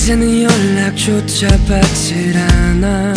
[0.00, 3.12] 이제는 연락조차 받질 않아.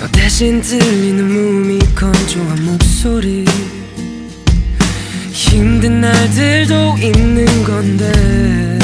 [0.00, 3.44] 너 대신 들리는 몸이 건조한 목소리.
[5.30, 8.76] 힘든 날들도 있는 건데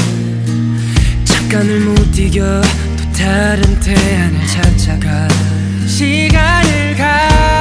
[1.25, 2.63] 잠깐을 못 이겨
[2.97, 5.27] 또 다른 태안을 찾아가.
[5.89, 7.54] 시간을 가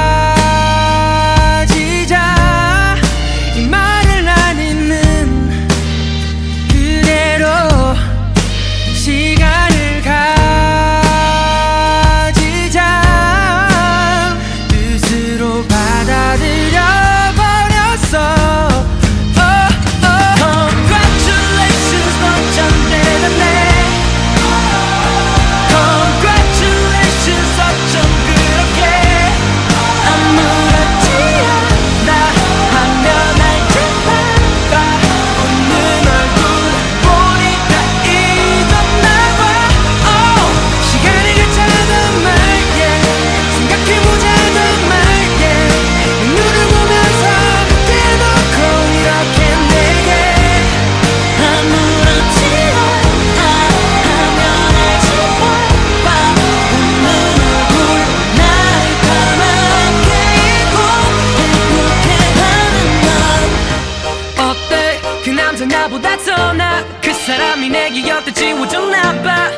[68.34, 69.50] 지워줬나봐.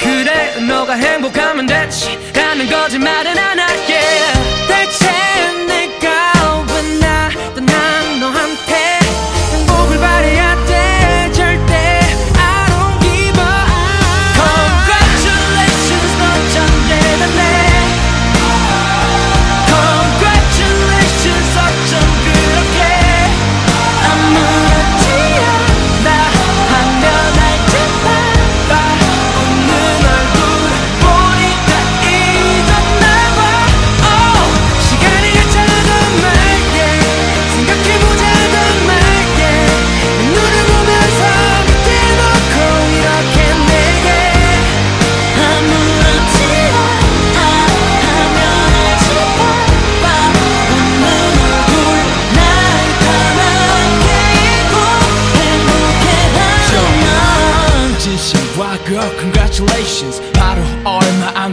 [0.00, 2.18] 그래 너가 행복하면 됐지.
[2.34, 4.21] 라는 거짓말은 안 할게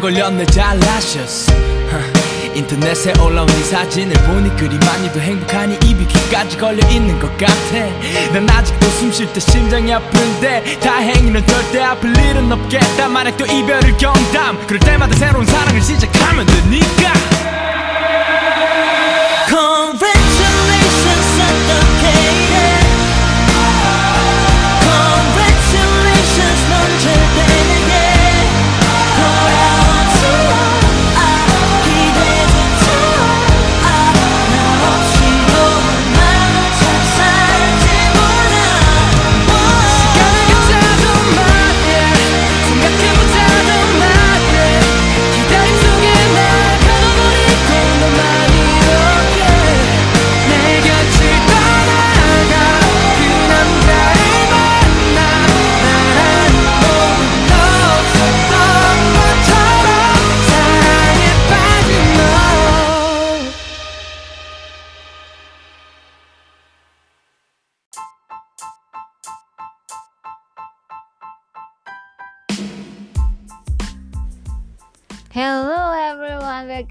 [0.10, 7.30] 걸렸네 잘하셨어 하, 인터넷에 올라온 이 사진을 보니 그리 많이도 행복하니 입이 귀까지 걸려있는 것
[7.38, 7.54] 같아.
[8.34, 13.08] 난 아직도 숨 쉴 때 심장이 아픈데 다행히는 절대 아플 일은 없겠다.
[13.08, 15.09] 만약 또 이별을 경담 그럴 때마다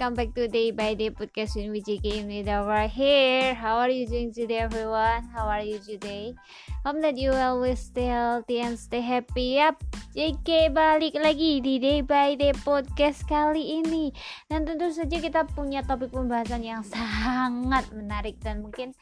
[0.09, 3.53] welcome back to Day by Day podcast with VJK with our here.
[3.53, 5.29] How are you doing today everyone?
[5.37, 6.33] How are you today?
[6.81, 9.61] Hope that you always stay healthy and stay happy.
[9.61, 9.77] Yap,
[10.17, 14.09] JK balik lagi di Day by Day podcast kali ini.
[14.49, 18.97] Dan tentu saja kita punya topik pembahasan yang sangat menarik dan mungkin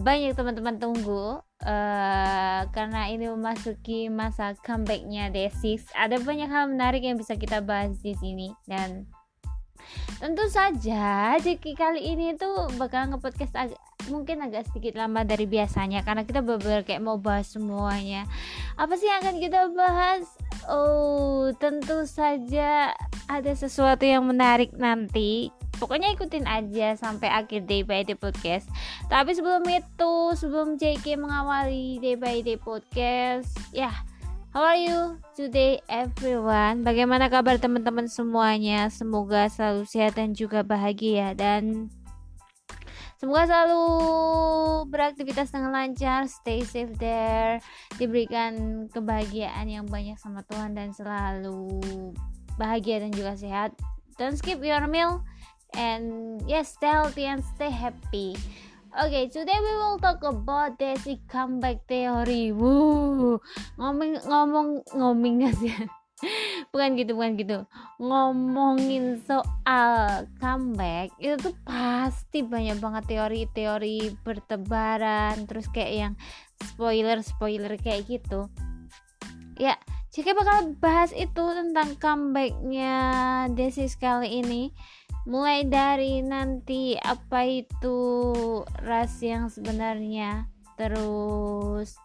[0.00, 7.16] banyak teman-teman tunggu eh karena ini memasuki masa comebacknya Day6 ada banyak hal menarik yang
[7.16, 9.08] bisa kita bahas di sini dan
[10.16, 16.06] tentu saja Jeki kali ini tuh bakal nge-podcast agak mungkin agak sedikit lama dari biasanya
[16.06, 18.24] karena kita bener kayak mau bahas semuanya.
[18.78, 20.24] Apa sih yang akan kita bahas?
[20.66, 22.94] Oh tentu saja
[23.26, 25.50] ada sesuatu yang menarik nanti.
[25.76, 28.64] Pokoknya ikutin aja sampai akhir day by day podcast.
[29.12, 33.92] Tapi sebelum itu sebelum JK mengawali day by day podcast ya
[34.56, 36.80] How are you today everyone?
[36.80, 38.88] Bagaimana kabar teman-teman semuanya?
[38.88, 41.92] Semoga selalu sehat dan juga bahagia dan
[43.20, 43.84] semoga selalu
[44.88, 47.60] beraktivitas dengan lancar stay safe there
[48.00, 51.84] diberikan kebahagiaan yang banyak sama Tuhan dan selalu
[52.56, 53.76] bahagia dan juga sehat
[54.16, 55.20] don't skip your meal
[55.76, 58.32] and yes stay healthy and stay happy
[58.96, 62.48] Okay, today we will talk about Desi comeback theory.
[62.48, 63.36] Woo,
[63.76, 65.68] ngomong ngomong ngomong sih.
[66.72, 67.58] bukan gitu, bukan gitu.
[68.00, 76.12] Ngomongin soal comeback itu tuh pasti banyak banget teori-teori bertebaran, terus kayak yang
[76.64, 78.48] spoiler-spoiler kayak gitu.
[79.60, 79.76] Ya,
[80.08, 82.96] jika bakal bahas itu tentang comebacknya
[83.52, 84.72] Desi sekali ini
[85.26, 87.98] mulai dari nanti apa itu
[88.86, 90.46] ras yang sebenarnya
[90.78, 91.98] terus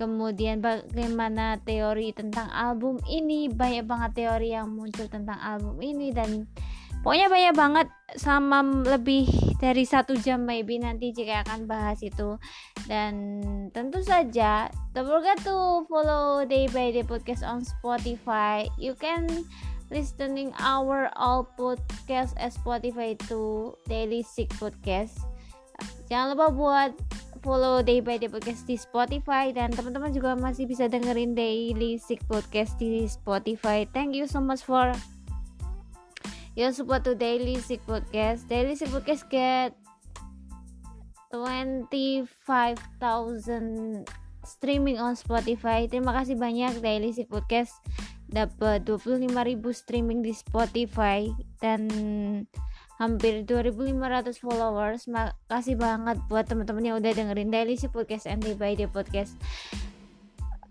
[0.00, 6.48] kemudian bagaimana teori tentang album ini banyak banget teori yang muncul tentang album ini dan
[7.02, 9.26] pokoknya banyak banget sama lebih
[9.58, 12.38] dari satu jam maybe nanti jika akan bahas itu.
[12.86, 13.14] Dan
[13.70, 18.66] tentu saja don't forget to follow day by day podcast on Spotify.
[18.78, 19.26] You can
[19.92, 25.20] listening our all podcast as Spotify to Daily Sick Podcast.
[26.08, 26.96] Jangan lupa buat
[27.44, 32.24] follow Day by Day Podcast di Spotify dan teman-teman juga masih bisa dengerin Daily Sick
[32.24, 33.84] Podcast di Spotify.
[33.92, 34.96] Thank you so much for
[36.56, 38.48] your support to Daily Sick Podcast.
[38.48, 39.76] Daily Sick Podcast get
[41.36, 44.08] 25,000
[44.40, 45.84] streaming on Spotify.
[45.84, 47.76] Terima kasih banyak Daily Sick Podcast
[48.32, 51.28] dapat 25.000 streaming di Spotify
[51.60, 51.86] dan
[52.96, 55.04] hampir 2.500 followers.
[55.06, 59.36] Makasih banget buat teman-teman yang udah dengerin Daily Si Podcast and by Day Podcast.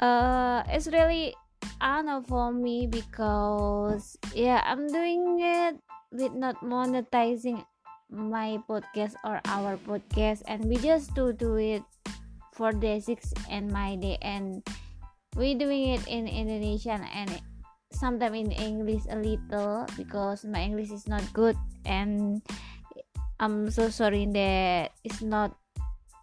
[0.02, 1.38] Uh, it's really
[1.78, 5.78] honor for me because yeah, I'm doing it
[6.10, 7.62] with not monetizing
[8.10, 11.86] my podcast or our podcast and we just to do it
[12.52, 14.60] for day six and my day and
[15.40, 17.32] we doing it in Indonesian and
[17.94, 21.56] sometimes in English a little because my English is not good
[21.86, 22.42] and
[23.40, 25.58] I'm so sorry that it's not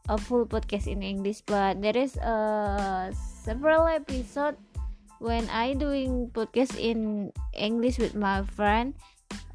[0.09, 4.57] a full podcast in English but there is a several episode
[5.19, 8.95] when I doing podcast in English with my friend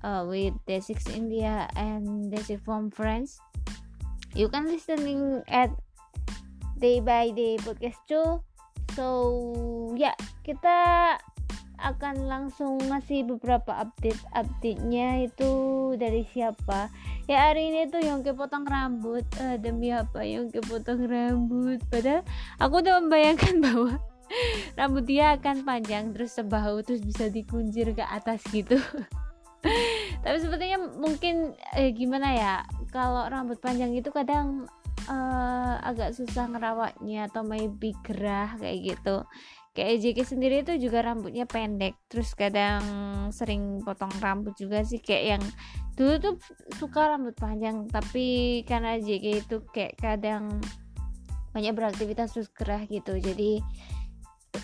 [0.04, 3.40] uh, with the six India and the six from friends.
[4.36, 5.72] You can listening at
[6.78, 8.44] day by day podcast too.
[8.94, 10.14] So yeah
[10.44, 11.18] kita
[11.84, 15.52] akan langsung ngasih beberapa update update-nya itu
[16.00, 16.88] dari siapa.
[17.28, 19.28] Ya hari ini tuh yang kepotong rambut.
[19.36, 21.84] Uh, demi apa yang kepotong rambut?
[21.92, 22.24] Padahal
[22.64, 24.00] aku udah membayangkan bahwa
[24.80, 28.80] rambut dia akan panjang terus sebahu terus bisa dikunjir ke atas gitu.
[30.24, 32.54] Tapi sepertinya mungkin eh, gimana ya
[32.96, 34.72] kalau rambut panjang itu kadang
[35.12, 39.28] uh, agak susah ngerawatnya atau maybe gerah kayak gitu
[39.74, 42.82] kayak JK sendiri itu juga rambutnya pendek terus kadang
[43.34, 45.44] sering potong rambut juga sih kayak yang
[45.98, 46.34] dulu tuh
[46.78, 50.62] suka rambut panjang tapi karena JK itu kayak kadang
[51.54, 53.62] banyak beraktivitas terus gerah gitu jadi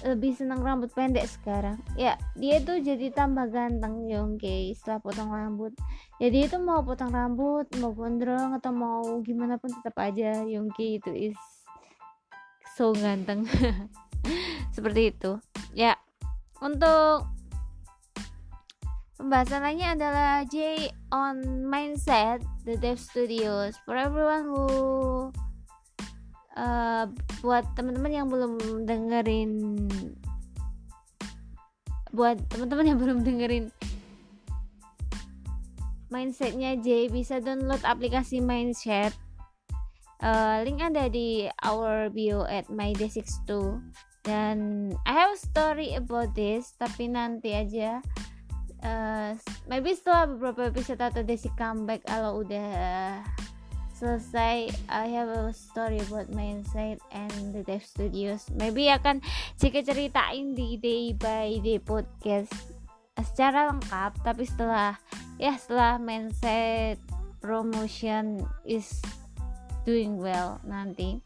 [0.06, 1.82] lebih senang rambut pendek sekarang.
[1.98, 5.74] Ya dia tuh jadi tambah ganteng Yongke setelah potong rambut.
[6.22, 11.12] Jadi itu mau potong rambut mau gondrong atau mau gimana pun tetap aja Yongke itu
[11.12, 11.38] is
[12.78, 13.44] so ganteng
[14.76, 15.40] seperti itu.
[15.72, 15.96] Ya
[16.60, 17.28] untuk
[19.16, 23.76] pembahasan lainnya adalah J on mindset the dev studios.
[23.88, 24.66] For everyone who
[26.60, 27.06] uh,
[27.40, 29.86] buat teman-teman yang belum dengerin
[32.10, 33.66] buat teman-teman yang belum dengerin
[36.10, 39.14] mindsetnya J bisa download aplikasi mindset
[40.26, 43.78] uh, link ada di our bio at myday62
[44.24, 48.04] dan I have story about this tapi nanti aja.
[48.80, 49.36] Uh,
[49.68, 53.20] maybe setelah beberapa episode atau Desi comeback kalau udah
[53.92, 58.48] selesai I have a story about mindset and the dev studios.
[58.56, 59.20] Maybe akan
[59.60, 62.52] jika ceritain di day by day podcast
[63.20, 64.96] secara lengkap tapi setelah
[65.36, 66.96] ya setelah mindset
[67.44, 69.04] promotion is
[69.84, 71.20] doing well nanti.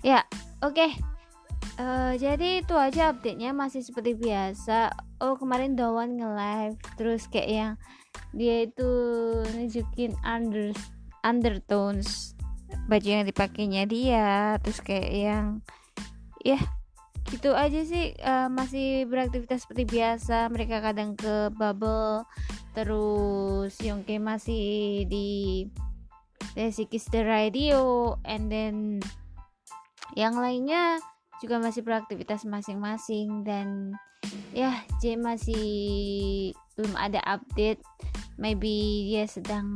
[0.00, 0.24] Ya
[0.64, 0.72] oke.
[0.72, 1.15] okay
[1.76, 4.96] Uh, jadi itu aja update-nya masih seperti biasa.
[5.20, 7.72] Oh, kemarin Dawan nge-live terus kayak yang
[8.36, 8.90] dia itu
[9.56, 10.72] nunjukin under
[11.24, 12.36] undertones
[12.86, 15.46] baju yang dipakainya dia terus kayak yang
[16.42, 16.62] ya yeah,
[17.26, 22.22] gitu aja sih uh, masih beraktivitas seperti biasa mereka kadang ke bubble
[22.76, 25.66] terus Yongke masih di
[26.54, 29.02] Desi Kiss the Radio and then
[30.14, 31.02] yang lainnya
[31.42, 33.92] juga masih beraktivitas masing-masing dan
[34.56, 35.66] ya J masih
[36.76, 37.80] belum ada update.
[38.36, 39.68] Maybe dia sedang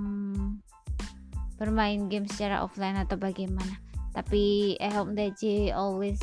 [1.57, 3.81] bermain game secara offline atau bagaimana.
[4.13, 6.21] Tapi I hope that J always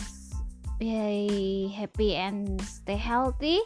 [0.77, 3.61] be happy and stay healthy.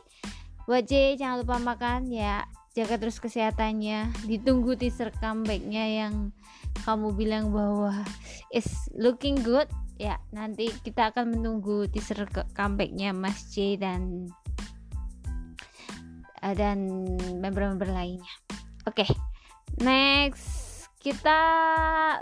[0.68, 2.48] Buat J jangan lupa makan ya.
[2.72, 4.12] Jaga terus kesehatannya.
[4.28, 6.32] Ditunggu teaser comebacknya yang
[6.88, 8.04] kamu bilang bahwa
[8.56, 9.68] is looking good
[10.02, 12.26] ya nanti kita akan menunggu teaser
[12.58, 14.34] comebacknya Mas J dan
[16.42, 16.90] eh, dan
[17.38, 18.34] member-member lainnya.
[18.90, 19.10] Oke okay,
[19.78, 20.74] next.
[21.02, 21.34] Kita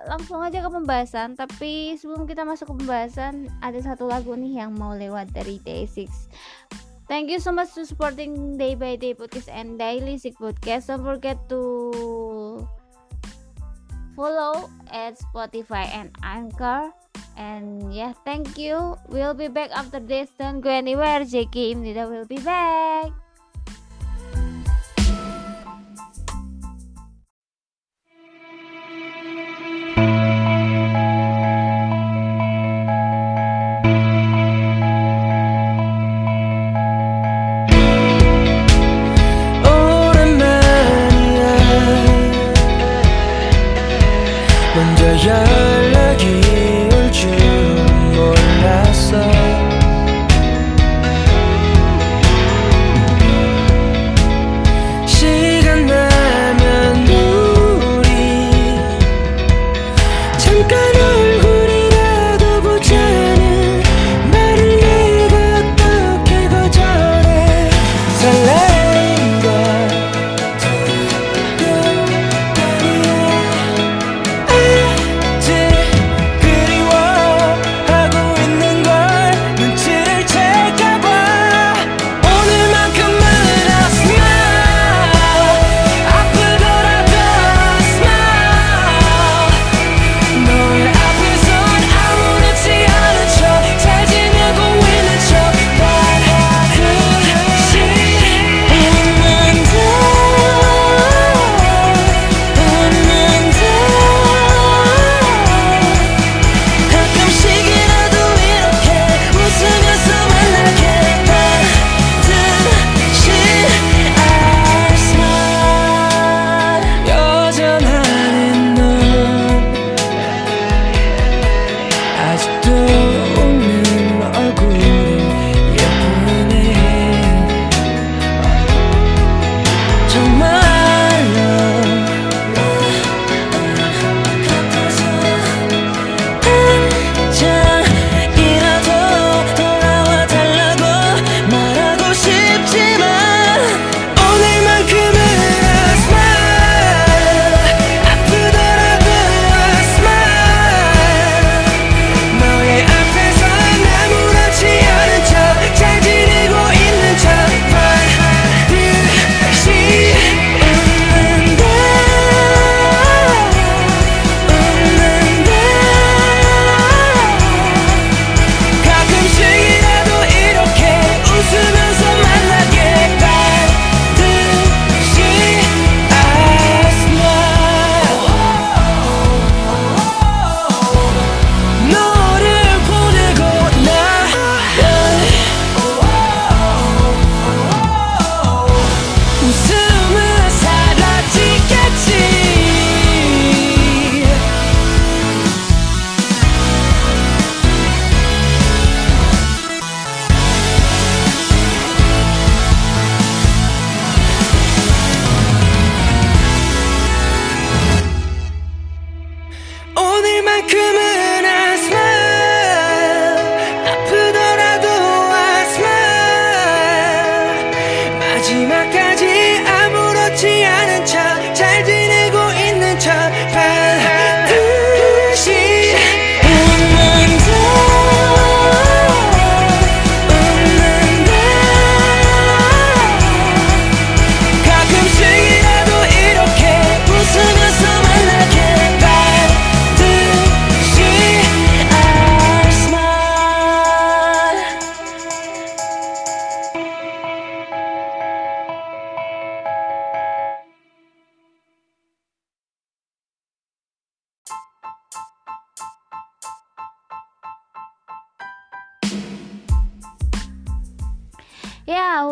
[0.07, 4.71] langsung aja ke pembahasan tapi sebelum kita masuk ke pembahasan ada satu lagu nih yang
[4.71, 6.07] mau lewat dari Day6
[7.12, 10.88] Thank you so much to supporting Day by Day Podcast and Daily Sick Podcast.
[10.88, 11.59] Don't forget to
[14.20, 16.92] follow at Spotify and Anchor.
[17.40, 19.00] And yeah, thank you.
[19.08, 20.28] We'll be back after this.
[20.36, 21.24] Don't go anywhere.
[21.24, 23.16] Jackie Imnida will be back.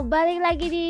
[0.07, 0.87] Balik lagi di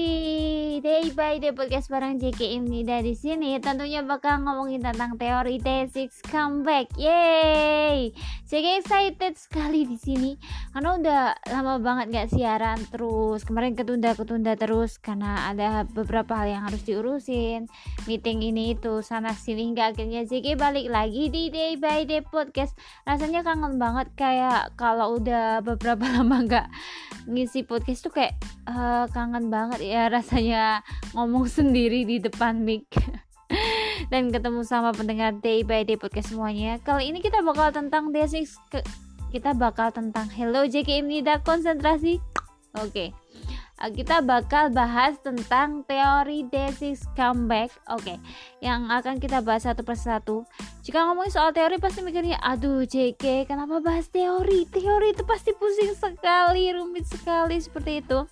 [0.78, 3.58] Day by Day podcast bareng JK ini dari sini.
[3.58, 6.94] Tentunya bakal ngomongin tentang teori T6 comeback.
[6.94, 8.14] Yeay!
[8.46, 10.38] JK excited sekali di sini
[10.72, 13.42] karena udah lama banget gak siaran terus.
[13.42, 17.66] Kemarin ketunda-ketunda terus karena ada beberapa hal yang harus diurusin.
[18.06, 22.78] Meeting ini itu sana sini hingga akhirnya JK balik lagi di Day by Day podcast.
[23.02, 26.70] Rasanya kangen banget kayak kalau udah beberapa lama gak
[27.28, 30.67] ngisi podcast tuh kayak uh, kangen banget ya rasanya
[31.16, 32.88] ngomong sendiri di depan mic.
[34.12, 36.80] Dan ketemu sama pendengar day by day podcast semuanya.
[36.80, 38.56] Kali ini kita bakal tentang D6
[39.28, 42.24] kita bakal tentang hello JKM Nida konsentrasi.
[42.80, 42.92] Oke.
[42.92, 43.10] Okay.
[43.78, 47.70] Uh, kita bakal bahas tentang teori D6 comeback.
[47.92, 48.16] Oke.
[48.16, 48.18] Okay.
[48.64, 50.48] yang akan kita bahas satu persatu.
[50.82, 54.64] Jika ngomongin soal teori pasti mikirnya aduh JK kenapa bahas teori?
[54.72, 58.24] Teori itu pasti pusing sekali rumit sekali seperti itu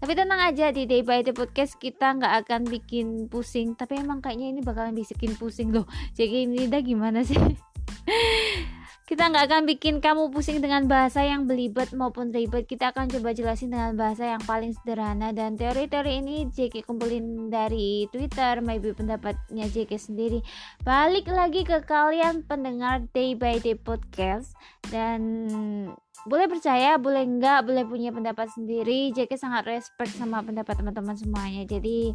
[0.00, 3.76] tapi tenang aja di Day by Day Podcast kita nggak akan bikin pusing.
[3.76, 5.84] Tapi emang kayaknya ini bakalan bikin pusing loh.
[6.16, 7.36] Jadi ini dah gimana sih?
[9.10, 12.70] Kita nggak akan bikin kamu pusing dengan bahasa yang belibet maupun ribet.
[12.70, 15.34] Kita akan coba jelasin dengan bahasa yang paling sederhana.
[15.34, 20.38] Dan teori-teori ini JK kumpulin dari Twitter maybe pendapatnya JK sendiri.
[20.86, 24.54] Balik lagi ke kalian pendengar Day by Day Podcast.
[24.94, 25.18] Dan
[26.28, 29.14] boleh percaya boleh enggak boleh punya pendapat sendiri.
[29.16, 31.64] JK sangat respect sama pendapat teman-teman semuanya.
[31.64, 32.12] Jadi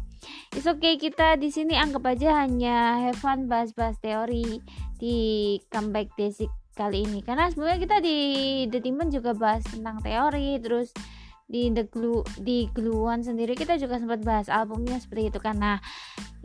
[0.54, 4.62] it's okay kita di sini anggap aja hanya have fun bahas-bahas teori
[5.00, 5.16] di
[5.72, 7.24] comeback basic kali ini.
[7.24, 8.18] Karena sebenarnya kita di
[8.70, 10.94] The Demon juga bahas tentang teori terus
[11.46, 15.38] di The Glue di Gluan sendiri kita juga sempat bahas albumnya seperti itu.
[15.42, 15.82] Karena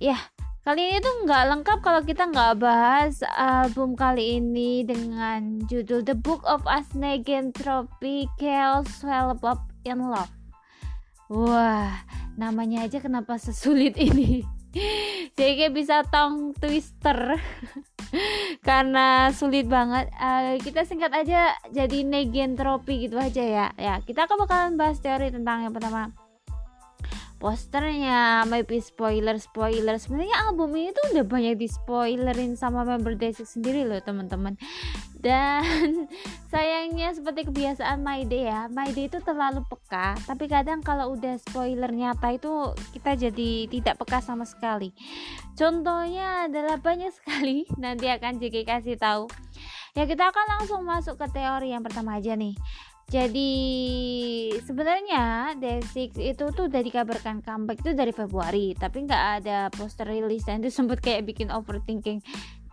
[0.02, 0.18] ya
[0.62, 6.14] kali ini tuh nggak lengkap kalau kita nggak bahas album kali ini dengan judul The
[6.14, 10.30] Book of Asnegen Tropical Swell Pop in Love.
[11.34, 12.06] Wah
[12.38, 14.46] namanya aja kenapa sesulit ini?
[15.38, 17.42] Jadi bisa tong twister.
[18.68, 20.14] Karena sulit banget.
[20.14, 23.68] Uh, kita singkat aja jadi negentropi gitu aja ya.
[23.80, 26.12] Ya kita akan bakalan bahas teori tentang yang pertama
[27.42, 29.98] posternya maybe spoiler spoiler.
[29.98, 34.62] Sebenarnya album ini tuh udah banyak di spoilerin sama member Desik sendiri loh teman-teman.
[35.18, 36.06] Dan
[36.54, 40.14] sayangnya seperti kebiasaan My Day ya My Day itu terlalu peka.
[40.22, 44.94] Tapi kadang kalau udah spoiler nyata itu kita jadi tidak peka sama sekali.
[45.58, 49.26] Contohnya adalah banyak sekali nanti akan JK kasih tahu.
[49.98, 52.56] Ya kita akan langsung masuk ke teori yang pertama aja nih
[53.12, 53.52] jadi
[54.64, 60.48] sebenarnya Day6 itu tuh udah dikabarkan comeback itu dari Februari, tapi nggak ada poster rilis
[60.48, 62.24] dan itu sempet kayak bikin overthinking.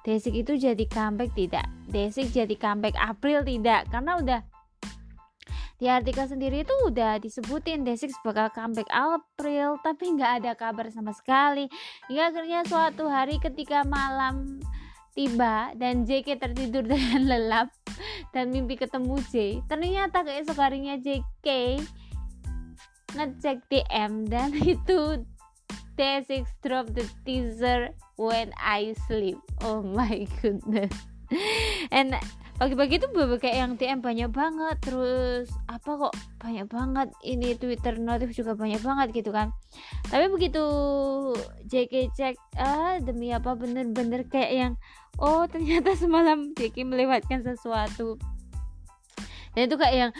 [0.06, 1.66] Day6 itu jadi comeback tidak?
[1.90, 3.90] Day6 jadi comeback April tidak?
[3.90, 4.40] Karena udah
[5.78, 11.10] di artikel sendiri itu udah disebutin Day6 bakal comeback April, tapi nggak ada kabar sama
[11.18, 11.66] sekali.
[12.06, 14.62] Hingga akhirnya suatu hari ketika malam
[15.18, 17.74] tiba dan JK tertidur dengan lelap
[18.30, 19.34] dan mimpi ketemu J.
[19.66, 21.82] Ternyata keesok harinya JK
[23.18, 25.26] ngecek DM dan itu
[25.98, 29.42] D6 drop the teaser when I sleep.
[29.66, 30.94] Oh my goodness.
[31.94, 32.14] And
[32.62, 37.98] pagi-pagi tuh beberapa kayak yang DM banyak banget terus apa kok banyak banget ini Twitter
[37.98, 39.50] notif juga banyak banget gitu kan.
[40.06, 40.62] Tapi begitu
[41.66, 44.72] JK cek ah demi apa bener-bener kayak yang
[45.18, 48.16] oh ternyata semalam JK melewatkan sesuatu.
[49.52, 50.12] Dan itu kayak yang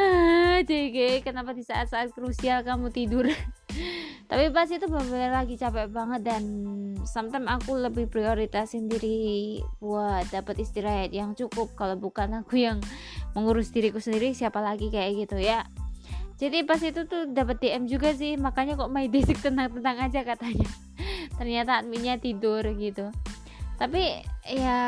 [0.00, 3.28] ah, JK kenapa di saat-saat krusial kamu tidur?
[4.30, 6.42] Tapi pas itu bener lagi capek banget dan
[7.08, 11.72] sometimes aku lebih prioritasin diri buat dapat istirahat yang cukup.
[11.76, 12.80] Kalau bukan aku yang
[13.32, 15.64] mengurus diriku sendiri siapa lagi kayak gitu ya.
[16.38, 20.68] Jadi pas itu tuh dapat DM juga sih makanya kok my basic tenang-tenang aja katanya.
[21.36, 23.08] Ternyata adminnya tidur gitu
[23.78, 24.80] tapi ya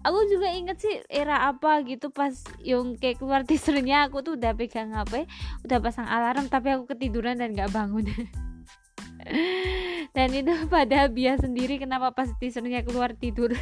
[0.00, 2.32] aku juga inget sih era apa gitu pas
[2.98, 4.08] kayak keluar teasernya.
[4.08, 5.28] Aku tuh udah pegang HP
[5.68, 8.08] udah pasang alarm tapi aku ketiduran dan gak bangun.
[10.16, 13.52] Dan itu pada bias sendiri kenapa pas teasernya keluar tidur.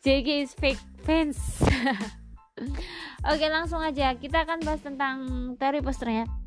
[0.00, 1.36] JK is fake fans.
[3.26, 4.14] Oke langsung aja.
[4.16, 5.16] Kita akan bahas tentang
[5.58, 6.45] teori posternya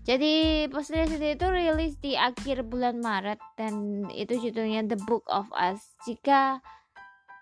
[0.00, 5.52] jadi posternya sendiri itu rilis di akhir bulan Maret dan itu judulnya The Book of
[5.54, 5.94] Us.
[6.08, 6.58] Jika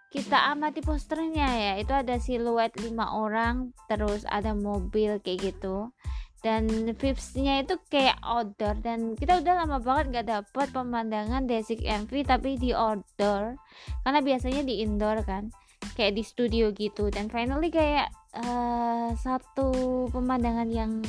[0.08, 5.94] kita amati posternya ya itu ada siluet lima orang terus ada mobil kayak gitu.
[6.38, 12.12] Dan vibesnya itu kayak outdoor dan kita udah lama banget nggak dapet pemandangan Desik MV
[12.26, 13.58] tapi di outdoor.
[14.04, 15.50] Karena biasanya di indoor kan
[15.96, 17.10] kayak di studio gitu.
[17.10, 21.02] Dan finally kayak uh, satu pemandangan yang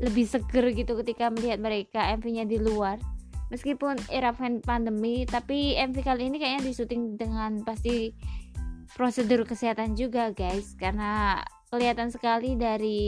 [0.00, 2.96] lebih seger gitu ketika melihat mereka MV-nya di luar.
[3.50, 4.30] Meskipun era
[4.62, 8.14] pandemi tapi MV kali ini kayaknya disuting dengan pasti
[8.94, 10.72] prosedur kesehatan juga guys.
[10.78, 13.02] Karena kelihatan sekali dari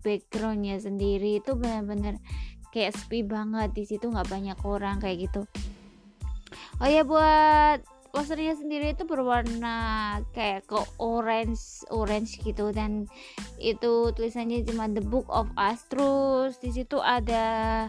[0.00, 2.16] backgroundnya sendiri itu benar-benar
[2.70, 3.74] kayak sepi banget.
[3.74, 5.42] Di situ nggak banyak orang kayak gitu.
[6.80, 12.70] Oh ya buat posternya sendiri itu berwarna kayak ke orange orange gitu.
[12.70, 13.08] Dan
[13.56, 15.88] itu tulisannya cuma The Book of Us.
[15.88, 17.88] Terus di situ ada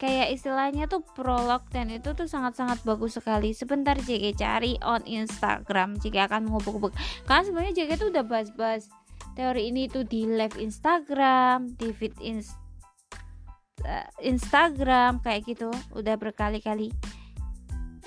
[0.00, 3.52] kayak istilahnya tuh prolog dan itu tuh sangat-sangat bagus sekali.
[3.52, 6.00] Sebentar JG cari on Instagram.
[6.00, 6.96] Jika akan menghubung-hubung
[7.28, 8.88] karena sebenarnya JG tuh udah bahas-bahas
[9.36, 12.56] teori ini tuh di live Instagram di feed inst
[14.24, 15.68] Instagram kayak gitu.
[15.92, 16.92] Udah berkali-kali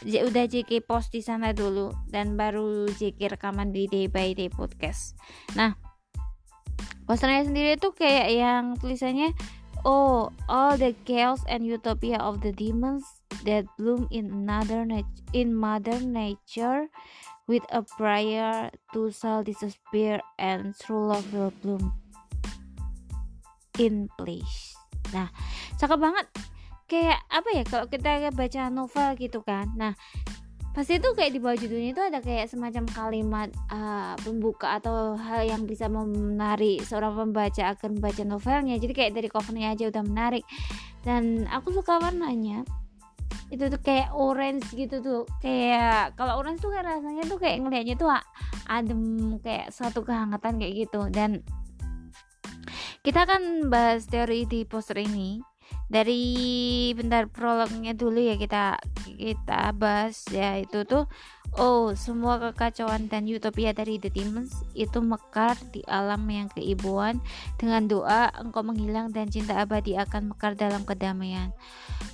[0.03, 5.15] udah JK post di sana dulu dan baru JK rekaman di Day by Day podcast.
[5.55, 5.75] Nah,
[7.07, 9.31] posternya sendiri tuh kayak yang tulisannya
[9.83, 13.03] Oh, all the chaos and utopia of the demons
[13.43, 14.87] that bloom in another
[15.35, 16.87] in mother nature
[17.51, 21.91] with a prayer to shall disappear and true love will bloom
[23.75, 24.71] in place.
[25.11, 25.27] Nah,
[25.75, 26.31] cakep banget
[26.88, 29.72] kayak apa ya kalau kita baca novel gitu kan.
[29.76, 29.93] Nah
[30.74, 35.46] pasti itu kayak di bawah judulnya itu ada kayak semacam kalimat uh, pembuka atau hal
[35.46, 38.76] yang bisa menarik seorang pembaca akan membaca novelnya.
[38.82, 40.43] Jadi kayak dari covernya aja udah menarik.
[41.06, 42.65] Dan aku suka warnanya.
[43.54, 45.30] Itu tuh kayak orange gitu tuh.
[45.46, 48.10] Kayak kalau orange tuh kan rasanya tuh kayak ngelihatnya tuh
[48.65, 49.02] adem
[49.46, 51.06] kayak suatu kehangatan kayak gitu.
[51.13, 51.46] Dan
[53.06, 55.52] kita akan bahas teori di poster ini
[55.93, 60.58] dari bentar prolognya dulu ya kita kita bahas ya.
[60.58, 61.06] Itu tuh
[61.53, 67.21] oh semua kekacauan dan utopia dari The Demons itu mekar di alam yang keibuan.
[67.62, 71.53] Dengan doa engkau menghilang dan cinta abadi akan mekar dalam kedamaian.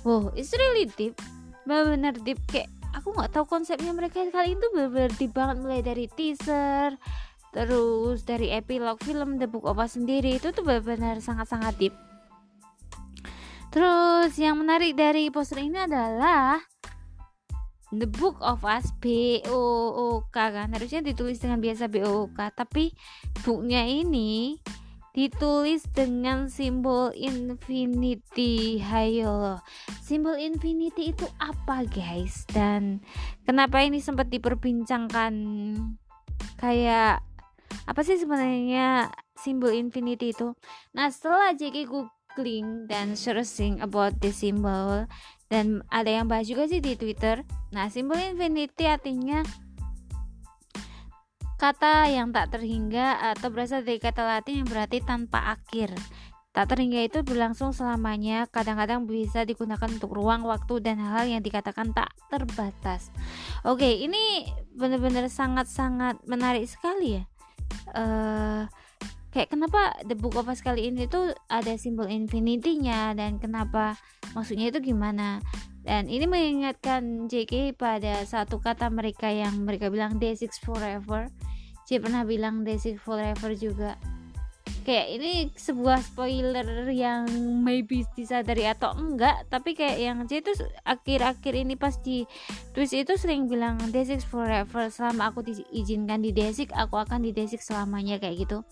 [0.04, 1.16] Wow it's really deep.
[1.64, 2.36] Benar-benar deep.
[2.52, 5.56] Kayak aku nggak tahu konsepnya mereka kali itu benar-benar deep banget.
[5.56, 7.00] Mulai dari teaser
[7.50, 10.36] terus dari epilog film The Book of Us sendiri.
[10.36, 11.96] Itu tuh benar-benar sangat-sangat deep
[13.70, 16.58] Terus yang menarik dari poster ini adalah
[17.94, 19.62] The Book of Us B O
[19.94, 20.74] O K kan.
[20.74, 22.90] Harusnya ditulis dengan biasa B O O K tapi
[23.46, 24.58] booknya ini
[25.14, 28.82] ditulis dengan simbol infinity.
[28.82, 29.62] Hayo
[30.02, 32.46] simbol infinity itu apa guys?
[32.50, 33.02] Dan
[33.46, 35.34] kenapa ini sempat diperbincangkan?
[36.58, 37.22] Kayak
[37.86, 40.54] apa sih sebenarnya simbol infinity itu?
[40.94, 45.06] Nah setelah JK Google googling dan searching about the symbol
[45.50, 47.42] dan ada yang bahas juga sih di Twitter.
[47.74, 49.42] Nah, simbol infinity artinya
[51.60, 55.92] kata yang tak terhingga atau berasal dari kata Latin yang berarti tanpa akhir.
[56.50, 61.94] Tak terhingga itu berlangsung selamanya, kadang-kadang bisa digunakan untuk ruang, waktu, dan hal yang dikatakan
[61.94, 63.14] tak terbatas.
[63.62, 67.24] Oke, ini benar-benar sangat-sangat menarik sekali ya.
[67.94, 68.66] Uh,
[69.30, 73.14] kayak kenapa The Book of Us kali ini tuh ada simbol infinity-nya?
[73.14, 73.94] Dan kenapa
[74.34, 75.38] maksudnya itu gimana?
[75.80, 81.30] Dan ini mengingatkan JK pada satu kata mereka yang mereka bilang Day6 forever.
[81.88, 83.96] J pernah bilang Day6 forever juga.
[84.80, 87.28] Kayak ini sebuah spoiler yang
[87.62, 92.24] maybe disadari atau enggak tapi kayak yang J itu akhir-akhir ini pas di
[92.72, 97.60] twist itu sering bilang Day6 forever selama aku diizinkan di Day6 aku akan di Day6
[97.60, 98.64] selamanya kayak gitu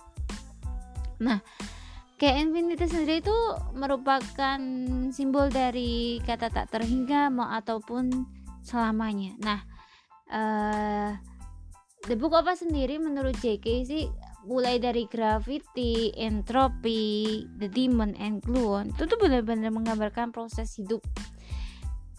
[1.19, 1.39] Nah,
[2.19, 3.39] kayak infinity sendiri itu
[3.75, 4.59] merupakan
[5.15, 8.27] simbol dari kata tak terhingga mau ataupun
[8.63, 9.39] selamanya.
[9.39, 9.61] Nah,
[10.31, 11.11] uh,
[12.07, 14.07] The Book Us sendiri menurut JK sih
[14.49, 21.05] mulai dari gravity, entropy, the demon and gluon itu tuh benar-benar menggambarkan proses hidup.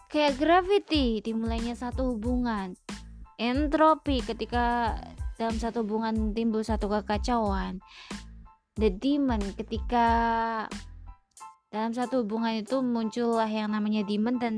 [0.10, 2.78] Kayak gravity dimulainya satu hubungan,
[3.38, 4.98] entropy ketika
[5.40, 7.80] dalam satu hubungan timbul satu kekacauan,
[8.80, 9.44] the demon.
[9.54, 10.08] Ketika
[11.70, 14.56] dalam satu hubungan itu muncullah yang namanya demon dan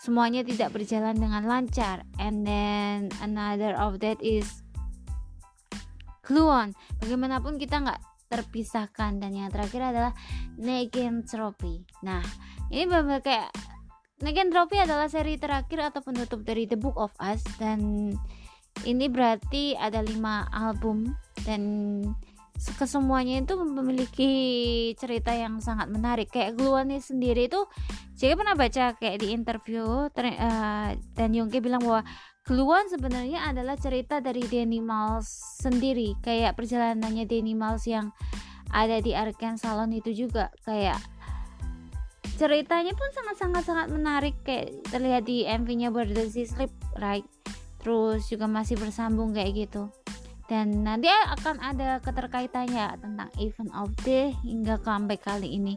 [0.00, 2.02] semuanya tidak berjalan dengan lancar.
[2.16, 4.64] And then another of that is
[6.26, 8.00] gluon bagaimanapun kita nggak
[8.32, 9.22] terpisahkan.
[9.22, 10.12] Dan yang terakhir adalah
[10.56, 12.24] negentropy nah
[12.72, 13.54] ini benar kayak
[14.24, 17.44] negentropy adalah seri terakhir atau penutup dari The Book of Us.
[17.60, 18.10] Dan
[18.84, 21.14] ini berarti ada lima album.
[21.46, 21.62] Dan
[22.56, 24.32] kesemuanya itu memiliki
[24.96, 26.32] cerita yang sangat menarik.
[26.32, 27.60] Kayak Gluani sendiri itu
[28.16, 32.02] saya pernah baca kayak di interview uh, dan Yongki bilang bahwa
[32.46, 35.26] Keluhan sebenarnya adalah cerita dari Danny Miles
[35.58, 36.14] sendiri.
[36.22, 38.14] Kayak perjalanannya Danny Miles yang
[38.70, 40.54] ada di Arkan Salon itu juga.
[40.62, 41.02] Kayak
[42.38, 44.38] ceritanya pun sangat-sangat sangat menarik.
[44.46, 46.70] Kayak terlihat di MV-nya He Sleep
[47.02, 47.26] right?
[47.82, 49.90] Terus juga masih bersambung kayak gitu
[50.46, 55.74] dan nanti akan ada keterkaitannya tentang event of the hingga comeback kali ini.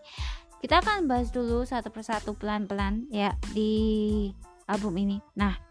[0.60, 4.28] Kita akan bahas dulu satu persatu pelan-pelan ya di
[4.70, 5.18] album ini.
[5.40, 5.70] Nah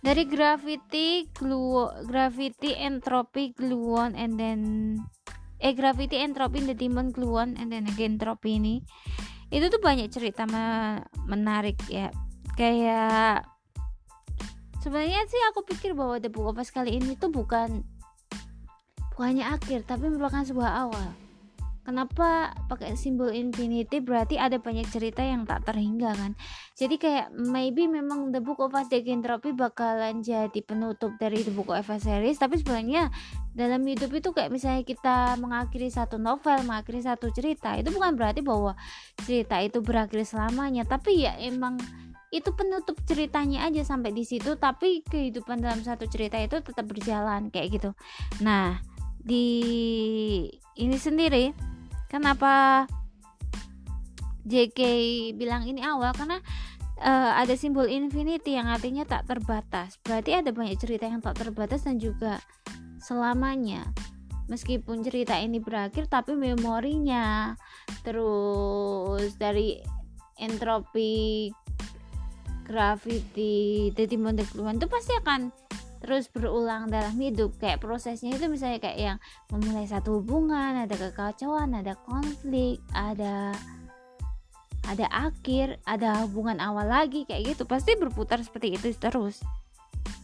[0.00, 4.60] dari Gravity, Glue, Gravity, Entropy, Gluon, and then
[5.60, 8.80] eh Gravity, Entropy, The Demon, Gluon, and then again Entropy ini.
[9.52, 10.96] Itu tuh banyak cerita me
[11.28, 12.08] menarik ya.
[12.56, 13.49] Kayak
[14.80, 17.84] sebenarnya sih aku pikir bahwa The Book of Us kali ini tuh bukan
[19.14, 21.12] bukannya akhir tapi merupakan sebuah awal.
[21.80, 24.04] Kenapa pakai simbol infinity?
[24.04, 26.32] Berarti ada banyak cerita yang tak terhingga kan?
[26.76, 31.72] Jadi kayak maybe memang The Book of Us Entropy bakalan jadi penutup dari The Book
[31.72, 33.08] of Us series tapi sebenarnya
[33.56, 38.44] dalam hidup itu kayak misalnya kita mengakhiri satu novel mengakhiri satu cerita itu bukan berarti
[38.44, 38.78] bahwa
[39.26, 41.80] cerita itu berakhir selamanya tapi ya emang
[42.30, 47.50] itu penutup ceritanya aja sampai di situ tapi kehidupan dalam satu cerita itu tetap berjalan
[47.50, 47.90] kayak gitu.
[48.42, 48.78] Nah
[49.18, 49.46] di
[50.78, 51.50] ini sendiri
[52.06, 52.86] kenapa
[54.46, 54.80] JK
[55.36, 56.14] bilang ini awal?
[56.16, 56.38] Karena
[57.02, 59.98] uh, ada simbol infinity yang artinya tak terbatas.
[60.00, 62.40] Berarti ada banyak cerita yang tak terbatas dan juga
[63.02, 63.90] selamanya.
[64.50, 67.54] Meskipun cerita ini berakhir tapi memorinya
[68.02, 69.78] terus dari
[70.40, 71.52] entropi
[72.70, 74.14] gravity jadi
[74.46, 75.50] keluar itu pasti akan
[76.00, 77.60] terus berulang dalam hidup.
[77.60, 79.18] Kayak prosesnya itu misalnya kayak yang
[79.52, 83.52] memulai satu hubungan ada kekacauan ada konflik ada
[84.88, 87.68] ada akhir ada hubungan awal lagi kayak gitu.
[87.68, 89.44] Pasti berputar seperti itu terus.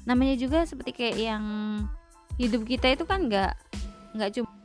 [0.09, 1.45] Namanya juga seperti kayak yang
[2.41, 3.53] hidup kita itu kan nggak
[4.17, 4.56] nggak cuma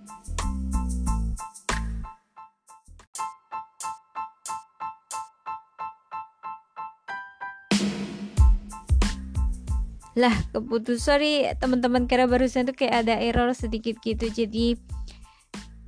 [10.18, 14.28] lah keputus sorry teman-teman kira barusan tuh kayak ada error sedikit gitu.
[14.28, 14.76] Jadi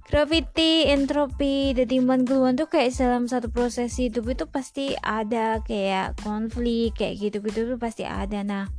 [0.07, 6.93] gravity, entropi, detiman keluhan tuh kayak dalam satu proses hidup itu pasti ada kayak konflik
[6.93, 8.45] kayak gitu-gitu tuh pasti ada.
[8.45, 8.69] Nah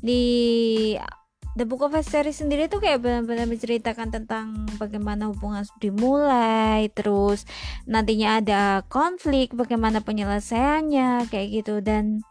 [0.00, 0.96] di
[1.58, 7.42] The Book of History sendiri tuh kayak benar-benar menceritakan tentang bagaimana hubungan dimulai, terus
[7.90, 11.82] nantinya ada konflik, bagaimana penyelesaiannya kayak gitu.
[11.82, 12.22] Dan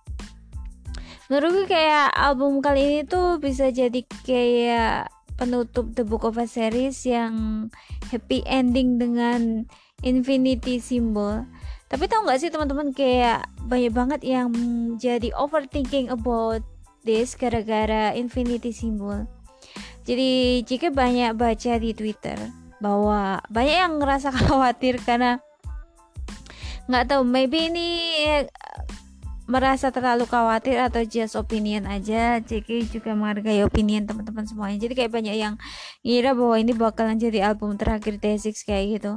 [1.29, 7.05] menurutku kayak album kali ini tuh bisa jadi kayak penutup The Book of a Series
[7.05, 7.69] yang
[8.09, 9.69] happy ending dengan
[10.01, 11.45] infinity symbol.
[11.89, 14.49] Tapi tau gak sih teman-teman kayak banyak banget yang
[14.97, 16.65] jadi overthinking about
[17.05, 19.29] this gara-gara infinity symbol.
[20.09, 22.37] Jadi jika banyak baca di Twitter
[22.81, 25.37] bahwa banyak yang ngerasa khawatir karena
[26.89, 27.89] nggak tahu maybe ini
[29.49, 32.37] merasa terlalu khawatir atau just opinion aja.
[32.37, 34.77] JK juga menghargai opinion teman-teman semuanya.
[34.77, 35.57] Jadi kayak banyak yang
[36.05, 39.11] ngira bahwa ini bakalan jadi album terakhir Day6 kayak gitu.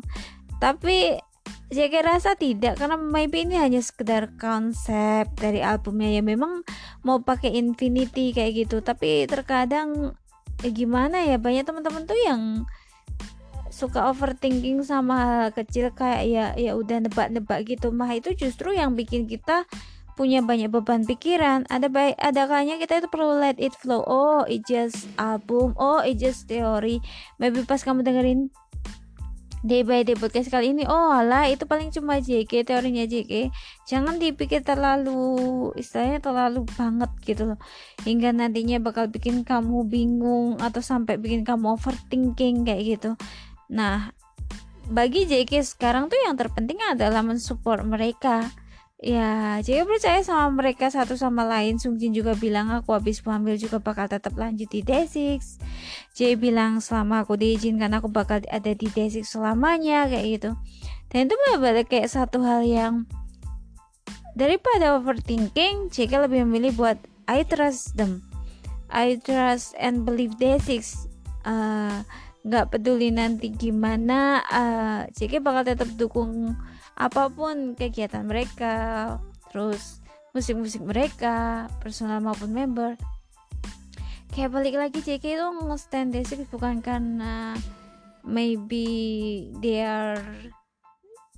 [0.57, 1.21] Tapi
[1.69, 6.09] JK rasa tidak karena maybe ini hanya sekedar konsep dari albumnya.
[6.09, 6.65] Ya memang
[7.05, 8.81] mau pakai infinity kayak gitu.
[8.81, 10.17] Tapi terkadang
[10.65, 12.65] ya gimana ya banyak teman-teman tuh yang
[13.73, 17.93] suka overthinking sama hal kecil kayak ya ya udah nebak-nebak gitu.
[17.93, 19.69] Mah itu justru yang bikin kita
[20.13, 24.05] punya banyak beban pikiran ada baik ada kayaknya kita itu perlu let it flow.
[24.05, 27.01] Oh it just album oh it just teori
[27.41, 28.53] maybe pas kamu dengerin
[29.63, 33.55] day by day podcast kali ini oh alah itu paling cuma JK teorinya JK
[33.87, 37.59] jangan dipikir terlalu istilahnya terlalu banget gitu loh.
[38.03, 43.11] Hingga nantinya bakal bikin kamu bingung atau sampai bikin kamu overthinking kayak gitu.
[43.71, 44.11] Nah
[44.91, 48.51] bagi JK sekarang tuh yang terpenting adalah mensupport mereka
[49.03, 51.75] Ya, jadi percaya sama mereka satu sama lain.
[51.75, 55.59] Sungjin juga bilang aku habis hamil juga bakal tetap lanjut di D6.
[56.15, 60.51] Jay bilang selama aku diizinkan aku bakal ada di D6 selamanya kayak gitu.
[61.11, 63.03] Dan itu benar-benar kayak satu hal yang
[64.39, 68.23] daripada overthinking, JK lebih memilih buat I trust them.
[68.87, 71.11] I trust and believe D6.
[71.43, 72.07] Uh,
[72.47, 76.55] nggak peduli nanti gimana, uh, JK bakal tetap dukung
[77.03, 78.75] apa pun kegiatan mereka
[79.51, 79.99] terus
[80.33, 82.95] musik-musik mereka personal maupun member.
[84.33, 86.17] Kayak balik lagi JK itu nge-stand
[86.49, 87.53] bukan karena
[88.25, 88.87] maybe
[89.61, 90.23] they are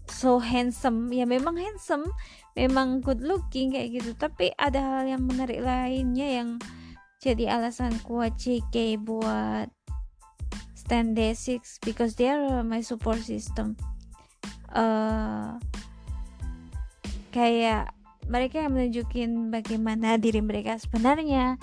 [0.06, 1.10] so handsome.
[1.10, 2.06] Ya memang handsome
[2.54, 4.14] memang good looking kayak gitu.
[4.14, 6.48] Tapi ada hal yang menarik lainnya yang
[7.18, 9.72] jadi alasan kuat JK buat
[10.78, 13.74] stand D6 because they are my support system
[14.74, 15.56] uh,
[17.30, 17.94] kayak
[18.28, 21.56] mereka yang menunjukin bagaimana diri mereka sebenarnya.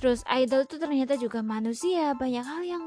[0.00, 2.12] Terus idol tuh ternyata juga manusia.
[2.16, 2.84] Banyak hal yang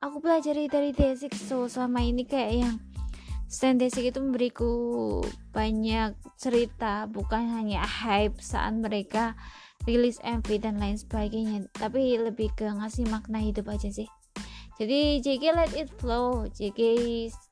[0.00, 2.76] aku pelajari dari D6 so selama ini kayak yang
[3.48, 4.72] Stand Desik itu memberiku
[5.56, 7.08] banyak cerita.
[7.08, 9.32] Bukan hanya hype saat mereka
[9.88, 11.64] rilis MV dan lain sebagainya.
[11.72, 14.08] Tapi lebih ke ngasih makna hidup aja sih.
[14.76, 16.44] Jadi JK let it flow.
[16.52, 16.80] JK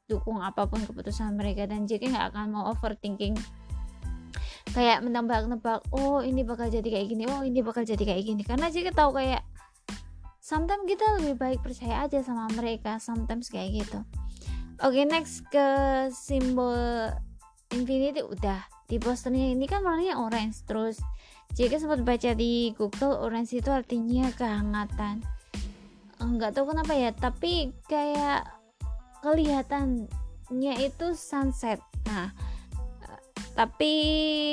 [0.06, 3.34] dukung apa pun keputusan mereka dan JK nggak akan mau overthinking.
[4.70, 8.42] Kayak menebak-nebak oh ini bakal jadi kayak gini oh ini bakal jadi kayak gini.
[8.46, 9.42] Karena JK tahu kayak
[10.38, 13.98] sometimes kita lebih baik percaya aja sama mereka sometimes kayak gitu.
[14.84, 15.66] Oke okay, next ke
[16.14, 17.10] simbol
[17.74, 18.22] infinity.
[18.22, 21.02] Udah di posternya ini kan warnanya orange terus.
[21.58, 25.26] Jika sempat baca di Google orange itu artinya kehangatan.
[26.22, 28.55] Nggak tahu kenapa ya tapi kayak
[29.26, 31.82] kelihatannya itu sunset.
[32.06, 32.30] Nah
[33.58, 33.92] tapi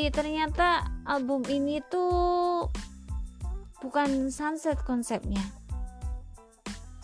[0.09, 2.65] ternyata album ini tuh
[3.85, 5.43] bukan sunset konsepnya.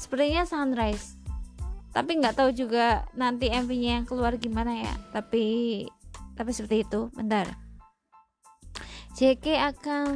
[0.01, 1.19] Sepertinya sunrise
[1.89, 4.93] tapi nggak tahu juga nanti MV-nya yang keluar gimana ya.
[5.13, 5.86] Tapi
[6.34, 7.45] tapi seperti itu bentar.
[9.19, 10.10] JK akan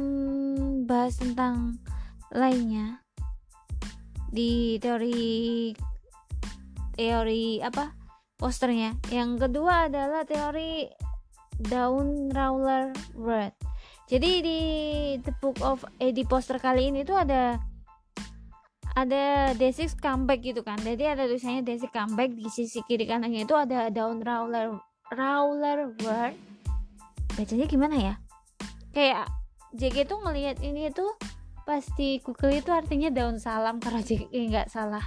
[0.88, 1.76] bahas tentang
[2.32, 3.04] lainnya
[4.32, 5.70] di teori
[6.94, 7.94] teori apa
[8.38, 8.96] posternya.
[9.10, 10.88] Yang kedua adalah teori
[11.58, 13.54] daun roller word.
[14.04, 14.60] Jadi di
[15.22, 17.56] the book of eh di poster kali ini tuh ada
[18.94, 20.78] ada D6 comeback gitu kan.
[20.78, 24.78] Jadi ada tulisannya D6 comeback di sisi kiri kanannya itu ada daun roller
[25.10, 26.34] roller word.
[27.34, 28.14] Bacanya gimana ya?
[28.94, 29.26] Kayak
[29.74, 31.18] JG tuh ngelihat ini tuh
[31.66, 35.02] pasti Google itu artinya daun salam karena JG nggak salah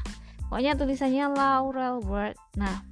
[0.48, 2.88] pokoknya tulisannya laurel word nah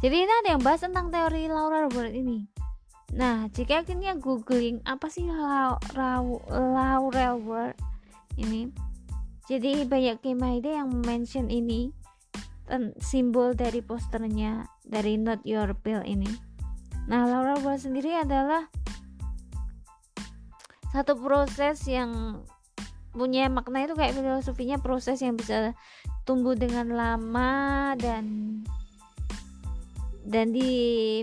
[0.00, 2.48] jadi ini ada yang bahas tentang teori laurel word ini.
[3.12, 7.76] Nah jika akhirnya googling apa sih laurel word
[8.40, 8.72] ini
[9.44, 11.92] jadi banyak ide yang mention ini
[13.02, 16.30] simbol dari posternya dari Not Your Pill ini.
[17.10, 18.70] Nah Laura Ward sendiri adalah
[20.94, 22.40] satu proses yang
[23.10, 25.74] punya makna itu kayak filosofinya proses yang bisa
[26.22, 28.24] tumbuh dengan lama dan
[30.22, 31.22] dan di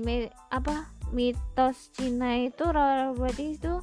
[0.52, 2.67] apa mitos Cina itu
[3.15, 3.80] Ward itu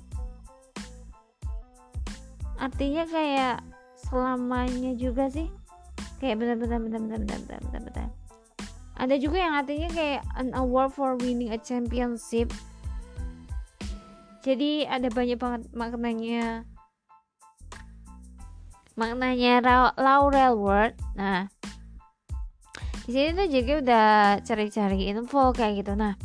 [2.61, 3.57] artinya kayak
[3.99, 5.49] selamanya juga sih.
[6.21, 8.09] Kayak bentar bentar bentar bentar bentar bentar bentar, bentar.
[8.95, 12.55] ada juga yang artinya kayak an award for winning a championship.
[14.47, 16.69] Jadi ada banyak banget maknanya
[18.95, 19.63] maknanya
[19.99, 21.51] laurel word nah
[23.05, 24.09] di sini tuh juga udah
[24.41, 25.93] cari-cari info kayak gitu.
[25.93, 26.17] Nah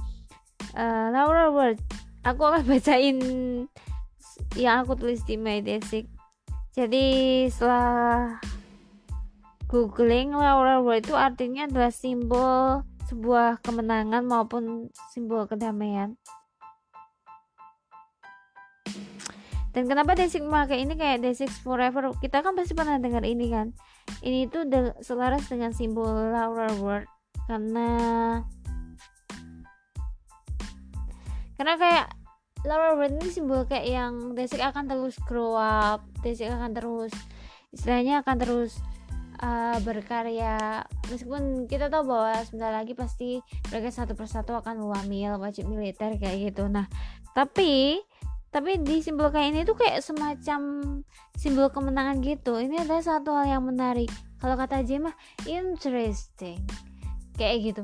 [0.80, 1.78] uh, laurel word
[2.24, 3.18] aku akan bacain
[4.56, 5.60] yang aku tulis di my
[6.80, 7.06] jadi
[7.52, 8.40] setelah
[9.70, 16.18] googling Laura Ward itu artinya adalah simbol sebuah kemenangan maupun simbol kedamaian
[19.70, 22.10] dan kenapa Desik memakai ini kayak Desik Forever?
[22.18, 23.70] Kita kan pasti pernah dengar ini kan.
[24.26, 24.66] Ini tuh
[25.06, 27.06] selaras dengan simbol Laura Ward.
[27.46, 27.90] Karena
[31.54, 32.08] karena kayak
[32.66, 37.14] Laura Ward ini simbol kayak yang Desik akan terus grow up Desik akan terus
[37.70, 38.82] istilahnya akan terus
[39.38, 40.82] uh, berkarya.
[41.14, 43.38] Meskipun kita tahu bahwa sebentar lagi pasti
[43.70, 46.66] mereka satu persatu akan wamil wajib militer kayak gitu.
[46.66, 46.90] Nah
[47.38, 48.02] tapi
[48.50, 50.62] tapi di simbol kayak ini tuh kayak semacam
[51.38, 52.58] simbol kemenangan gitu.
[52.58, 54.10] Ini adalah satu hal yang menarik.
[54.42, 55.14] Kalau kata Jemah
[55.46, 56.58] interesting.
[57.38, 57.84] Kayak gitu.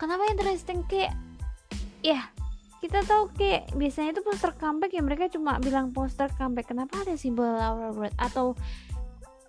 [0.00, 0.80] Kenapa interesting?
[0.88, 1.12] Kayak
[2.00, 2.32] ya
[2.80, 6.72] kita tahu kayak biasanya itu poster comeback ya mereka cuma bilang poster comeback.
[6.72, 8.56] Kenapa ada simbol Laura Ward atau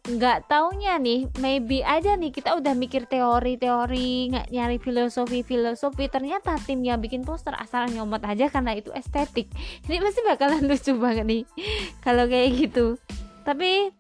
[0.02, 6.82] nggak taunya nih maybe aja nih kita udah mikir teori-teori nggak nyari filosofi-filosofi ternyata tim
[6.82, 9.46] yang bikin poster asal nyomot aja karena itu estetik
[9.86, 11.44] ini pasti bakalan lucu banget nih
[12.06, 12.98] kalau kayak gitu
[13.46, 13.94] tapi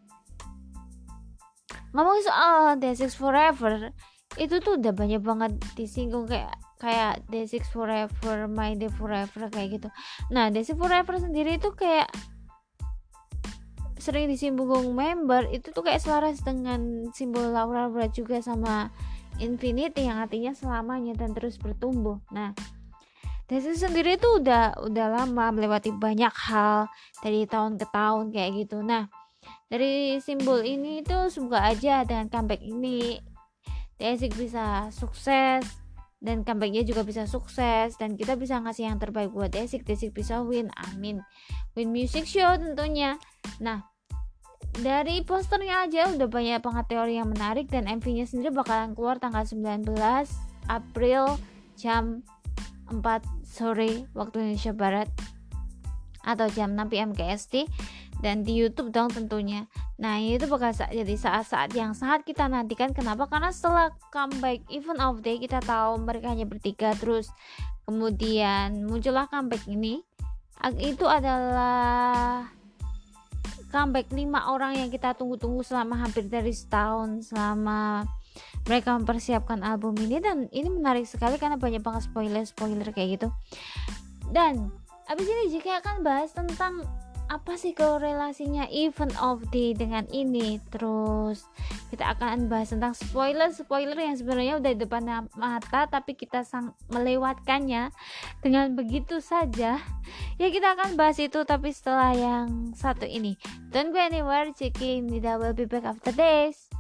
[1.94, 3.94] ngomong soal The Six Forever
[4.42, 9.88] itu tuh udah banyak banget disinggung kayak kayak Day6 Forever, My Day Forever kayak gitu.
[10.34, 12.10] Nah, Day6 Forever sendiri itu kayak
[14.02, 18.90] sering disinggung member itu tuh kayak selaras dengan simbol Laura juga sama
[19.38, 22.18] infinity yang artinya selamanya dan terus bertumbuh.
[22.34, 22.58] Nah,
[23.46, 26.88] Desi sendiri itu udah udah lama melewati banyak hal
[27.22, 28.80] dari tahun ke tahun kayak gitu.
[28.80, 29.12] Nah,
[29.68, 33.22] dari simbol ini itu semoga aja dengan comeback ini
[34.02, 35.62] Desik bisa sukses
[36.22, 40.40] dan comebacknya juga bisa sukses dan kita bisa ngasih yang terbaik buat Desik Desik bisa
[40.46, 41.22] win amin
[41.74, 43.18] win music show tentunya
[43.58, 43.91] nah
[44.80, 49.44] dari posternya aja udah banyak banget teori yang menarik dan MV-nya sendiri bakalan keluar tanggal
[49.44, 49.86] 19
[50.72, 51.38] April
[51.76, 52.24] jam
[52.88, 53.02] 4
[53.44, 55.10] sore waktu Indonesia Barat
[56.24, 57.68] atau jam 6 PM KST
[58.22, 59.66] dan di YouTube dong tentunya.
[59.98, 62.94] Nah itu bakal jadi saat-saat yang sangat kita nantikan.
[62.94, 63.26] Kenapa?
[63.26, 67.34] Karena setelah comeback event of day kita tahu mereka hanya bertiga terus
[67.90, 70.06] kemudian muncullah comeback ini.
[70.78, 72.46] Itu adalah
[73.72, 78.06] comeback lima orang yang kita tunggu-tunggu selama hampir dari setahun selama
[78.68, 83.28] mereka mempersiapkan album ini dan ini menarik sekali karena banyak banget spoiler-spoiler kayak gitu.
[84.30, 84.70] Dan
[85.10, 86.86] abis ini jika akan bahas tentang
[87.32, 90.60] apa sih korelasinya event of day dengan ini?
[90.68, 91.48] Terus
[91.88, 93.48] kita akan bahas tentang spoiler.
[93.56, 95.04] Spoiler yang sebenarnya udah di depan
[95.40, 97.96] mata tapi kita sang melewatkannya
[98.44, 99.80] dengan begitu saja.
[100.36, 103.40] Ya kita akan bahas itu tapi setelah yang satu ini.
[103.72, 106.71] Don't go anywhere checking Nida will be back after this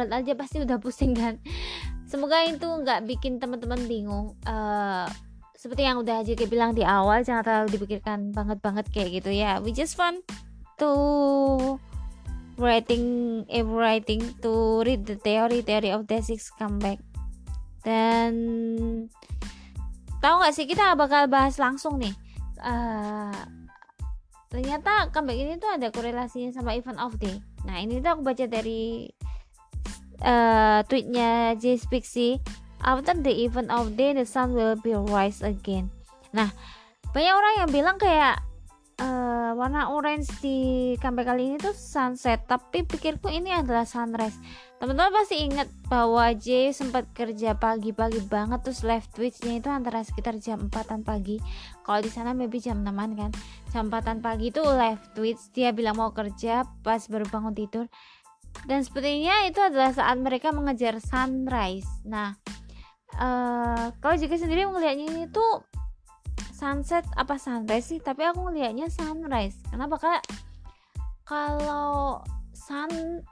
[0.00, 1.36] World aja pasti udah pusing kan?
[2.08, 4.34] Semoga itu nggak bikin teman-teman bingung.
[4.48, 5.08] Eh,
[5.60, 9.60] Seperti yang udah aja bilang di awal Jangan terlalu dipikirkan banget-banget kayak gitu ya.
[9.60, 10.24] We just fun
[10.80, 10.90] to
[12.56, 16.96] writing eh, writing to read the theory theory of the six comeback.
[17.84, 18.32] Dan
[20.24, 22.16] tahu nggak sih kita bakal bahas langsung nih.
[22.56, 23.40] Eh,
[24.48, 27.36] ternyata comeback ini tuh ada korelasinya sama event of day.
[27.68, 29.12] Nah ini tuh aku baca dari
[30.20, 32.40] eh, tweetnya J Spixie
[32.80, 35.88] after the event of day the sun will be rise again.
[36.32, 36.52] Nah
[37.10, 38.38] banyak orang yang bilang kayak
[39.00, 40.58] eh, warna orange di
[41.00, 42.44] comeback kali ini tuh sunset.
[42.46, 44.36] Tapi pikirku ini adalah sunrise.
[44.80, 50.40] Teman-teman pasti ingat bahwa J sempat kerja pagi-pagi banget terus live twitchnya itu antara sekitar
[50.40, 51.36] jam 4an pagi.
[51.84, 53.30] Kalau di sana maybe jam 6an kan.
[53.68, 57.92] Jam 4an pagi itu live twitch dia bilang mau kerja pas baru bangun tidur
[58.68, 61.88] dan sepertinya itu adalah saat mereka mengejar sunrise.
[62.04, 62.36] Nah
[63.10, 65.66] eh kalau jika sendiri melihatnya ini tuh
[66.54, 67.98] sunset apa sunrise sih?
[67.98, 69.56] Tapi aku ngelihatnya sunrise.
[69.72, 70.22] Kenapa kak?
[71.24, 72.20] Kalau
[72.52, 73.22] sun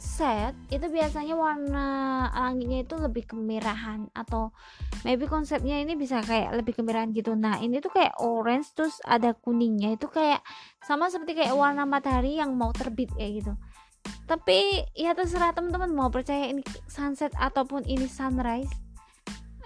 [0.00, 1.88] set itu biasanya warna
[2.36, 4.52] langitnya itu lebih kemerahan atau
[5.00, 7.32] maybe konsepnya ini bisa kayak lebih kemerahan gitu.
[7.32, 9.96] Nah ini tuh kayak orange terus ada kuningnya.
[9.96, 10.44] Itu kayak
[10.84, 13.54] sama seperti kayak warna matahari yang mau terbit kayak gitu
[14.24, 18.70] tapi ya terserah teman-teman mau percaya ini sunset ataupun ini sunrise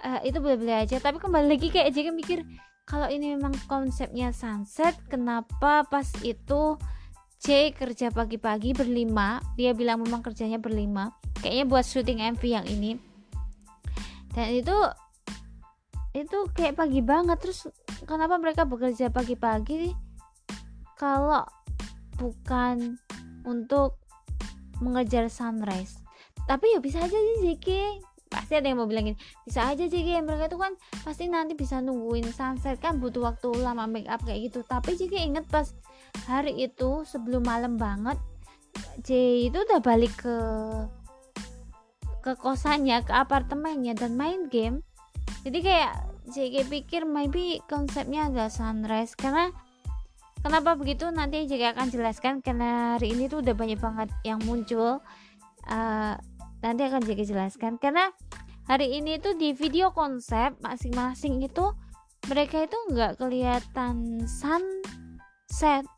[0.05, 1.01] Eh, itu boleh-boleh aja.
[1.01, 2.45] Tapi kembali lagi kayak jadi mikir
[2.85, 6.77] kalau ini memang konsepnya sunset kenapa pas itu
[7.41, 11.09] C kerja pagi-pagi berlima dia bilang memang kerjanya berlima
[11.41, 13.01] kayaknya buat syuting MV yang ini.
[14.29, 14.77] Dan itu
[16.13, 17.41] itu kayak pagi banget.
[17.41, 17.65] Terus
[18.05, 19.89] kenapa mereka bekerja pagi-pagi?
[21.01, 21.49] Kalau
[22.21, 23.01] bukan
[23.41, 23.97] untuk
[24.79, 25.99] mengejar sunrise.
[26.45, 27.67] Tapi ya bisa aja sih JK
[28.25, 30.73] pasti ada yang mau bilang gini bisa aja JK mereka itu kan
[31.05, 34.61] pasti nanti bisa nungguin sunset kan butuh waktu lama make up kayak gitu.
[34.67, 35.71] Tapi JK inget pas
[36.27, 38.19] hari itu sebelum malam banget
[39.03, 39.09] J
[39.51, 40.37] itu udah balik ke
[42.25, 44.81] ke kosannya ke apartemennya dan main game.
[45.45, 45.93] Jadi kayak
[46.25, 49.53] JK pikir maybe konsepnya adalah sunrise karena
[50.45, 51.09] kenapa begitu?
[51.09, 55.01] Nanti JK akan jelaskan karena hari ini tuh udah banyak banget yang muncul.
[55.65, 56.13] Eh,
[56.61, 57.81] nanti akan JK jelaskan.
[57.81, 58.13] Karena
[58.69, 61.73] hari ini tuh di video konsep masing-masing itu
[62.29, 65.89] mereka itu nggak kelihatan sunset.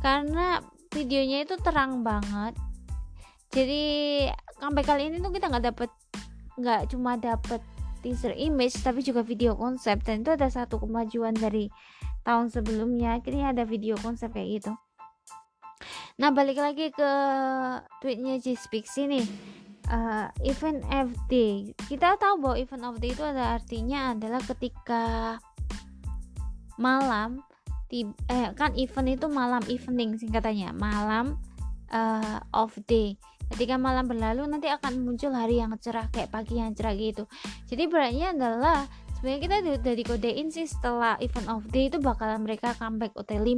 [0.00, 0.64] Karena
[0.96, 2.56] videonya itu terang banget.
[3.52, 3.84] Jadi
[4.56, 5.90] sampai kali ini tuh kita nggak dapet
[6.56, 7.60] nggak cuma dapet
[8.00, 10.00] teaser image tapi juga video konsep.
[10.00, 11.68] Dan itu ada satu kemajuan dari
[12.22, 13.18] tahun sebelumnya.
[13.18, 14.72] Akhirnya ada video konsep kayak gitu.
[16.18, 17.10] Nah balik lagi ke
[18.02, 19.22] tweetnya G-Speaks ini.
[19.92, 25.36] Uh, event FD kita tahu bahwa event of day itu ada artinya adalah ketika
[26.78, 27.42] malam
[27.90, 30.72] ti- eh, kan event itu malam evening singkatannya.
[30.72, 31.36] Malam
[31.92, 33.18] uh, of day.
[33.52, 37.28] Ketika malam berlalu nanti akan muncul hari yang cerah kayak pagi yang cerah gitu.
[37.68, 38.88] Jadi berarti adalah
[39.22, 43.54] sebenarnya kita udah dikodein sih setelah event of day itu bakalan mereka comeback OT5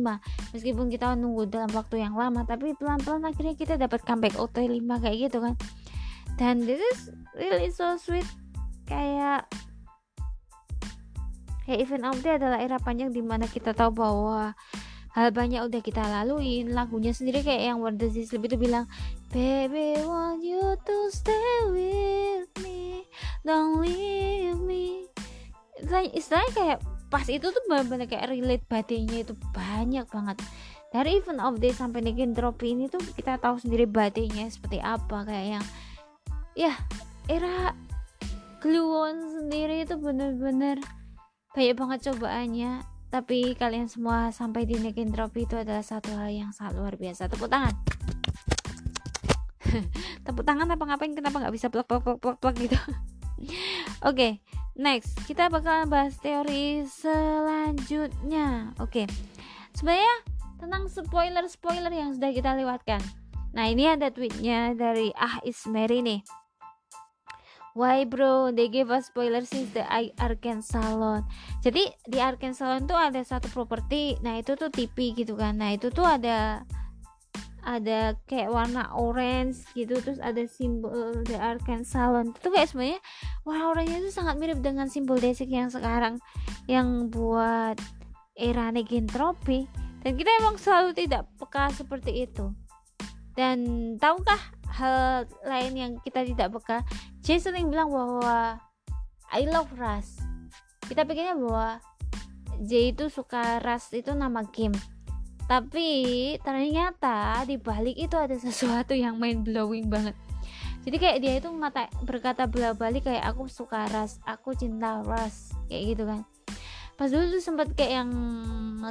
[0.53, 5.17] meskipun kita nunggu dalam waktu yang lama tapi pelan-pelan akhirnya kita dapat comeback OT5 kayak
[5.33, 5.57] gitu kan.
[6.37, 8.29] Dan this is really so sweet.
[8.85, 9.49] Kayak
[11.65, 14.53] kayak event of day adalah era panjang di mana kita tahu bahwa
[15.17, 16.77] hal banyak udah kita laluin.
[16.77, 18.85] Lagunya sendiri kayak yang What Does This Sleep itu bilang
[19.33, 23.09] baby want you to stay with me.
[23.49, 25.14] Don't leave me
[26.13, 26.79] istilahnya, kayak
[27.15, 30.37] pas itu tuh bener-bener kayak relate badainya itu banyak banget.
[30.91, 32.03] Dari event of day sampai
[32.35, 35.65] Drop ini tuh kita tahu sendiri badainya seperti apa kayak yang
[36.55, 36.75] ya
[37.27, 37.75] era
[38.63, 40.81] Gluon sendiri itu bener-bener
[41.55, 42.83] banyak banget cobaannya.
[43.15, 47.31] Tapi kalian semua sampai di Nikin Drop itu adalah satu hal yang sangat luar biasa.
[47.31, 47.75] Tepuk tangan.
[50.27, 51.15] Tepuk tangan apa ngapain?
[51.15, 52.75] Kenapa nggak bisa plak plak plak plak gitu
[54.09, 54.41] oke
[54.75, 55.15] next.
[55.27, 58.75] Kita bakalan bahas teori selanjutnya.
[58.83, 59.07] Oke.
[59.75, 60.15] Sebenarnya
[60.59, 63.03] tentang spoiler spoiler yang sudah kita lewatkan.
[63.55, 66.23] Nah ini ada tweetnya dari ah is Mary nih.
[67.75, 71.27] Why bro, they gave us spoiler since the I- Arkan Salon.
[71.59, 75.59] Jadi di Arkan Salon tuh ada satu properti, nah itu tuh TV gitu kan.
[75.59, 76.63] Nah itu tuh ada
[77.65, 82.37] ada kayak warna orange gitu, terus ada simbol the Arkan Salon.
[82.37, 83.01] Itu kayak sebenarnya
[83.49, 86.21] warna oranye itu sangat mirip dengan simbol desik yang sekarang
[86.69, 87.81] yang buat
[88.37, 89.67] era negentropi.
[90.05, 92.53] dan kita emang selalu tidak peka seperti itu
[93.35, 93.59] dan
[93.99, 94.39] tahukah
[94.71, 96.79] hal lain yang kita tidak peka
[97.25, 98.61] Jay sering bilang bahwa
[99.33, 100.21] I love Ras
[100.87, 101.81] kita pikirnya bahwa
[102.63, 104.77] J itu suka Ras itu nama game
[105.45, 105.89] tapi
[106.41, 110.17] ternyata di balik itu ada sesuatu yang mind blowing banget.
[110.85, 115.57] Jadi kayak dia itu ngata, berkata bola balik kayak aku suka ras aku cinta ras
[115.69, 116.21] kayak gitu kan.
[116.95, 118.11] Pas dulu tuh sempet kayak yang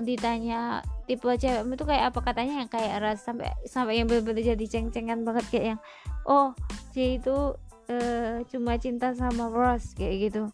[0.01, 4.66] ditanya tipe cewek itu kayak apa katanya yang kayak ras sampai sampai yang bener-bener jadi
[4.66, 5.80] ceng-cengan banget kayak yang
[6.26, 6.58] oh
[6.97, 7.54] dia itu
[7.93, 10.49] uh, cuma cinta sama ras kayak gitu.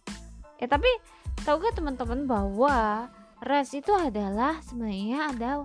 [0.60, 0.92] Ya tapi
[1.48, 3.08] tau gak teman-teman bahwa
[3.40, 5.64] ras itu adalah sebenarnya ada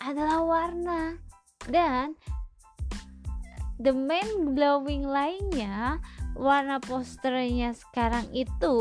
[0.00, 1.20] adalah warna.
[1.68, 2.16] Dan
[3.80, 6.00] the main glowing lainnya
[6.36, 8.76] warna posternya sekarang itu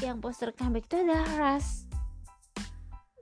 [0.00, 1.84] yang poster comeback itu adalah ras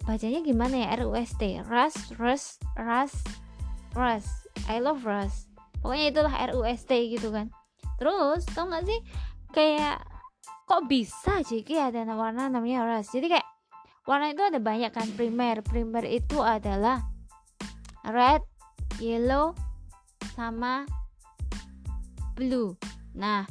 [0.07, 0.89] bacanya gimana ya?
[1.03, 3.15] RUST ras ras ras
[3.93, 4.27] ras
[4.67, 5.51] I love ras
[5.83, 7.53] pokoknya itulah RUST gitu kan.
[8.01, 9.01] Terus tau gak sih?
[9.53, 10.03] Kayak
[10.65, 13.49] kok bisa JK ada warna namanya ras jadi kayak
[14.09, 15.07] warna itu ada banyak kan?
[15.15, 15.61] Primer.
[15.63, 17.07] Primer itu adalah
[18.09, 18.41] red
[19.01, 19.53] yellow
[20.33, 20.89] sama
[22.37, 22.77] blue.
[23.17, 23.45] Nah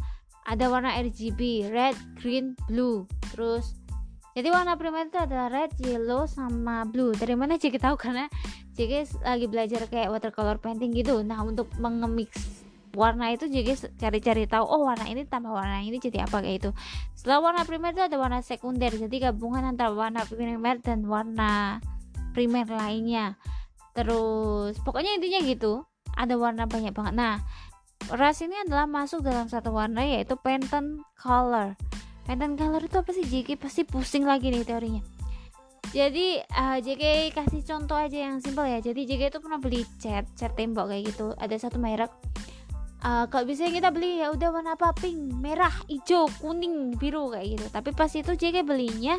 [0.50, 3.06] ada warna RGB red green blue.
[3.34, 3.78] Terus
[4.34, 7.14] jadi warna primer itu adalah red yellow sama blue.
[7.14, 7.98] Dari mana Ciki tahu?
[8.00, 8.26] Karena
[8.74, 11.22] Ciki lagi belajar kayak watercolor painting gitu.
[11.22, 12.34] Nah untuk mengemix
[12.98, 16.42] warna itu juga cari-cari tahu oh warna ini tambah warna ini jadi apa?
[16.42, 16.70] Kayak itu
[17.14, 18.90] setelah warna primer itu ada warna sekunder.
[18.90, 21.84] Jadi gabungan antara warna primer dan warna
[22.34, 23.38] primer lainnya
[23.94, 25.84] terus pokoknya intinya gitu.
[26.16, 27.14] Ada warna banyak banget.
[27.16, 27.36] Nah
[28.10, 31.76] ras ini adalah masuk dalam satu warna yaitu Pantone Color.
[32.26, 35.04] Pantone Color itu apa sih JK pasti pusing lagi nih teorinya.
[35.90, 38.78] Jadi uh, eh, JK kasih contoh aja yang simpel ya.
[38.78, 41.34] Jadi JK itu pernah beli cat cat tembok kayak gitu.
[41.38, 42.14] Ada satu merek.
[43.00, 44.92] Uh, kalau bisa kita beli ya udah warna apa?
[44.94, 47.66] Pink merah hijau kuning biru kayak gitu.
[47.74, 49.18] Tapi pas itu JK belinya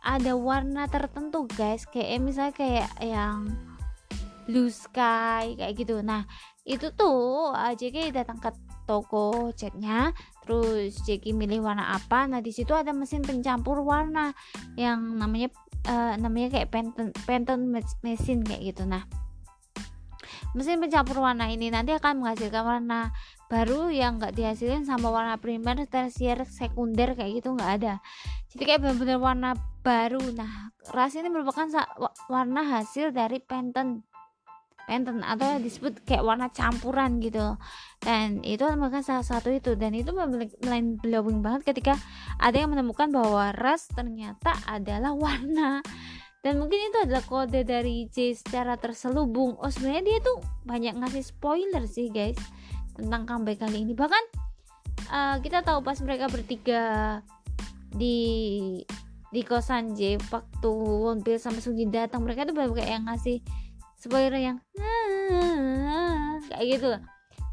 [0.00, 1.90] ada warna tertentu guys.
[1.90, 3.50] Kayak misalnya kayak yang
[4.50, 6.26] blue sky kayak gitu nah
[6.66, 8.50] itu tuh uh, JK datang ke
[8.84, 10.10] toko catnya
[10.42, 14.34] terus JK milih warna apa nah di situ ada mesin pencampur warna
[14.74, 15.54] yang namanya
[15.86, 17.64] uh, namanya kayak Pantone Pantone
[18.02, 19.06] mesin kayak gitu nah
[20.50, 23.14] mesin pencampur warna ini nanti akan menghasilkan warna
[23.46, 27.94] baru yang nggak dihasilkan sama warna primer, tersier, sekunder kayak gitu nggak ada.
[28.50, 29.50] Jadi kayak benar-benar warna
[29.86, 30.18] baru.
[30.34, 31.70] Nah, ras ini merupakan
[32.26, 34.09] warna hasil dari Pantone
[34.90, 37.54] Pantone atau disebut kayak warna campuran gitu.
[38.02, 39.78] Dan itu merupakan salah satu itu.
[39.78, 40.10] Dan itu
[40.66, 41.94] mind blowing banget ketika
[42.42, 45.78] ada yang menemukan bahwa ras ternyata adalah warna.
[46.42, 49.54] Dan mungkin itu adalah kode dari J secara terselubung.
[49.62, 52.40] Oh sebenarnya dia tuh banyak ngasih spoiler sih guys
[52.98, 53.94] tentang comeback kali ini.
[53.94, 54.24] Bahkan
[55.14, 56.82] uh, kita tahu pas mereka bertiga
[57.94, 58.18] di
[59.30, 63.38] di kosan J waktu Wonpil sama Sungjin datang mereka tuh kayak yang ngasih
[64.00, 64.56] spoiler yang
[66.48, 66.90] kayak gitu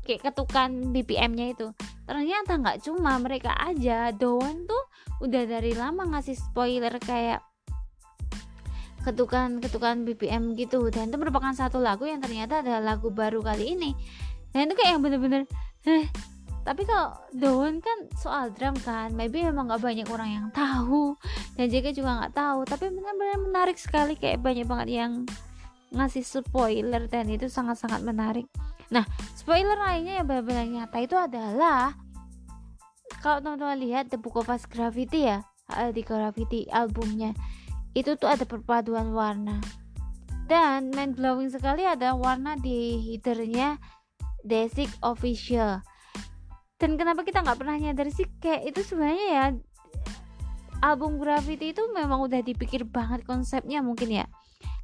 [0.08, 1.68] kayak ketukan BPM-nya itu.
[2.08, 4.16] Ternyata nggak cuma mereka aja.
[4.16, 4.84] Doan tuh
[5.20, 7.44] udah dari lama ngasih spoiler kayak
[9.04, 10.88] ketukan-ketukan BPM gitu.
[10.88, 13.92] Dan itu merupakan satu lagu yang ternyata adalah lagu baru kali ini.
[14.56, 15.44] Dan itu kayak yang bener-bener
[15.84, 16.08] eh
[16.68, 19.16] tapi kalau Doan kan soal drum kan?
[19.16, 21.16] Maybe memang nggak banyak orang yang tahu.
[21.56, 22.60] Dan JK juga nggak tahu.
[22.68, 24.20] Tapi benar-benar menarik sekali.
[24.20, 25.24] Kayak banyak banget yang
[25.94, 28.48] ngasih spoiler dan itu sangat-sangat menarik.
[28.92, 31.96] Nah spoiler lainnya yang benar-benar nyata itu adalah
[33.24, 35.44] kalau teman-teman lihat The Book of Us Graffiti ya
[35.92, 37.36] di Graffiti albumnya
[37.98, 39.58] itu tuh ada perpaduan warna.
[40.48, 43.76] Dan main blowing sekali ada warna di headernya
[44.48, 45.84] Desik Official.
[46.80, 49.46] Dan kenapa kita nggak pernah nyadar sih kayak itu sebenarnya ya
[50.86, 54.26] album Graffiti itu memang udah dipikir banget konsepnya mungkin ya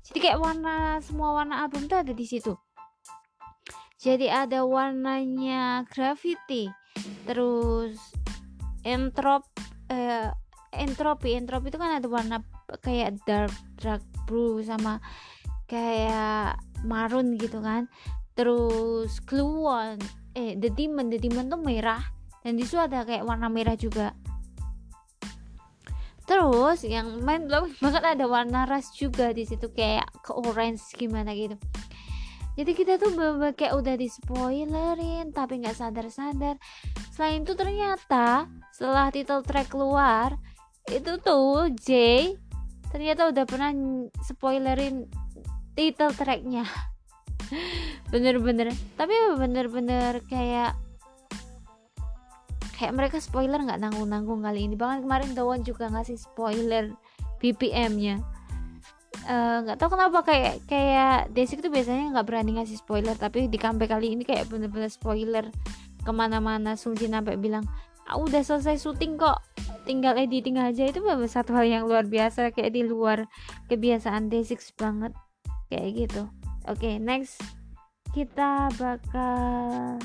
[0.04, 2.52] jadi kayak warna semua warna album tuh ada di situ.
[4.04, 6.68] Jadi ada warnanya graffiti
[7.24, 7.96] terus
[8.84, 9.48] entrop
[9.88, 10.28] eh,
[10.76, 11.40] entropi.
[11.40, 12.44] Entropi itu kan ada warna
[12.84, 15.00] kayak dark dark blue sama
[15.72, 17.88] kayak marun gitu kan.
[18.36, 19.96] Terus gluon
[20.36, 22.02] eh the demon the demon tuh merah
[22.44, 24.12] dan di situ ada kayak warna merah juga
[26.24, 31.36] terus yang main blowing banget ada warna ras juga di situ kayak ke orange gimana
[31.36, 31.60] gitu.
[32.54, 36.62] Jadi kita tuh bener kayak udah di spoilerin tapi nggak sadar-sadar.
[37.10, 40.38] Selain itu ternyata setelah title track keluar
[40.92, 41.90] itu tuh J
[42.94, 43.74] ternyata udah pernah
[44.22, 45.10] spoilerin
[45.74, 46.70] title tracknya.
[48.14, 48.70] Bener-bener.
[48.94, 50.78] Tapi bener-bener kayak
[52.84, 54.76] kayak mereka spoiler nggak nanggung-nanggung kali ini.
[54.76, 56.92] Bahkan kemarin Dawon juga ngasih spoiler
[57.40, 58.20] BPM-nya
[59.24, 63.16] Eh, nggak tahu kenapa kayak kayak Desik tuh biasanya nggak berani ngasih spoiler.
[63.16, 65.48] Tapi di comeback kali ini kayak bener-bener spoiler
[66.04, 66.76] ke mana-mana.
[66.76, 67.64] Sungjin sampai bilang
[68.10, 69.40] ah, udah selesai syuting kok.
[69.88, 70.84] Tinggal editing aja.
[70.92, 73.24] Itu bener satu hal yang luar biasa kayak di luar
[73.72, 75.16] kebiasaan Desik banget.
[75.72, 76.24] Kayak gitu.
[76.68, 77.40] Oke okay, next.
[78.12, 80.04] Kita bakal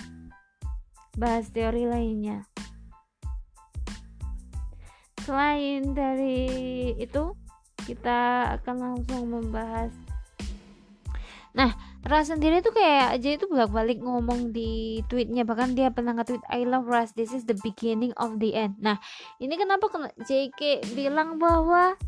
[1.19, 2.47] bahas teori lainnya.
[5.27, 6.47] Selain dari
[6.95, 7.35] itu
[7.85, 9.91] kita akan langsung membahas.
[11.59, 11.75] Nah
[12.07, 15.43] Ras sendiri tuh kayak aja itu bolak-balik ngomong di tweetnya.
[15.43, 18.79] Bahkan dia pernah nge-tweet I love Ras this is the beginning of the end.
[18.79, 19.03] Nah
[19.43, 19.91] ini kenapa
[20.23, 21.99] JK bilang bahwa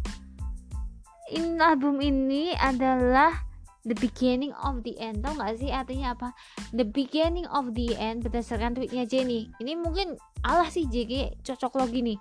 [1.35, 3.50] in album ini adalah
[3.85, 5.25] the beginning of the end.
[5.25, 6.37] Tau gak sih artinya apa?
[6.77, 9.49] The beginning of the end berdasarkan tweetnya Jenny.
[9.61, 12.19] Ini mungkin Allah sih JK cocok logi nih.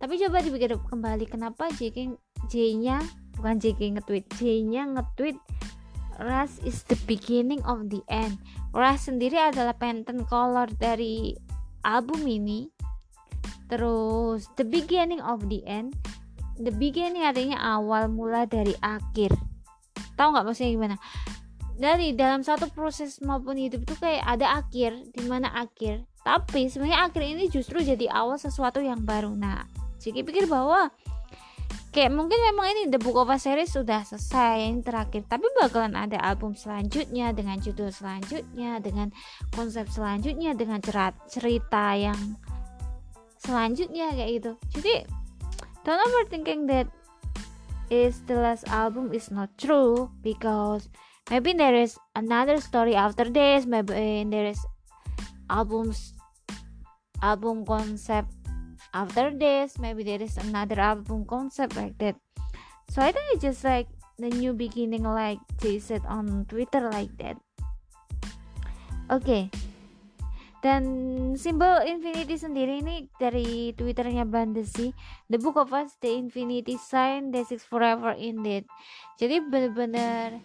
[0.00, 2.16] Tapi coba dipikir kembali kenapa JK
[2.48, 3.02] J-nya
[3.36, 4.26] bukan JK nge-tweet.
[4.38, 5.38] J-nya nge-tweet
[6.20, 8.36] Ras is the beginning of the end.
[8.76, 11.32] Ras sendiri adalah Pantone color dari
[11.80, 12.68] album ini.
[13.72, 15.96] Terus the beginning of the end.
[16.60, 19.32] The beginning artinya awal mula dari akhir
[20.20, 20.96] tahu nggak maksudnya gimana?
[21.80, 26.04] Dari dalam satu proses maupun hidup itu kayak ada akhir di mana akhir.
[26.20, 29.32] Tapi sebenarnya akhir ini justru jadi awal sesuatu yang baru.
[29.32, 29.64] Nah
[30.00, 30.88] Ciki pikir bahwa
[31.92, 35.28] kayak mungkin memang ini The Book of a Series sudah selesai yang terakhir.
[35.28, 39.12] Tapi bakalan ada album selanjutnya dengan judul selanjutnya dengan
[39.52, 40.80] konsep selanjutnya dengan
[41.28, 42.16] cerita yang
[43.36, 44.52] selanjutnya kayak gitu.
[44.80, 44.94] Jadi
[45.84, 46.88] don't overthinking that
[47.90, 50.88] is the last album is not true because
[51.30, 54.58] maybe there is another story after this maybe eh, there is
[55.50, 56.14] albums
[57.22, 58.30] album concept
[58.94, 62.16] after this maybe there is another album concept like that.
[62.90, 63.86] So i think it's just like
[64.18, 67.36] the new beginning like they said on twitter like that.
[69.10, 69.50] Okay
[70.60, 70.84] dan
[71.40, 74.92] simbol infinity sendiri ini dari twitternya Bandesi
[75.32, 78.68] the book of us the infinity sign the six forever indeed.
[79.16, 80.40] Jadi bener-bener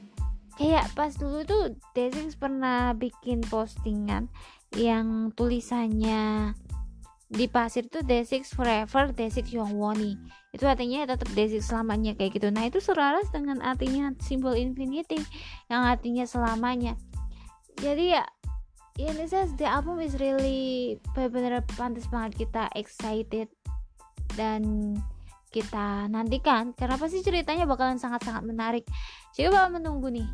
[0.56, 4.32] kayak pas dulu tuh Desix pernah bikin postingan
[4.76, 6.56] yang tulisannya
[7.26, 10.14] di pasir tuh D6 forever D6 Yongwoni
[10.54, 12.48] itu artinya tetap D6 selamanya kayak gitu.
[12.54, 15.20] Nah itu selaras dengan artinya simbol infinity
[15.68, 16.96] yang artinya selamanya.
[17.76, 18.24] Jadi ya
[18.96, 23.52] ya ini says the album is really benar-benar pantas banget kita excited
[24.40, 24.96] dan
[25.52, 28.84] kita nantikan karena pasti ceritanya bakalan sangat-sangat menarik
[29.36, 30.28] coba menunggu nih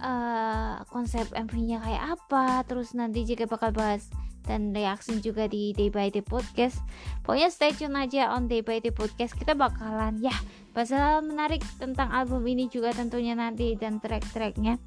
[0.00, 4.08] uh, konsep MV-nya kayak apa terus nanti jika bakal bahas
[4.48, 6.80] dan reaksi juga di Day by Day Podcast.
[7.22, 9.36] Pokoknya stay tune aja on Day by Day Podcast.
[9.36, 10.34] Kita bakalan ya
[10.74, 10.90] bahas
[11.22, 14.80] menarik tentang album ini juga tentunya nanti dan track-tracknya.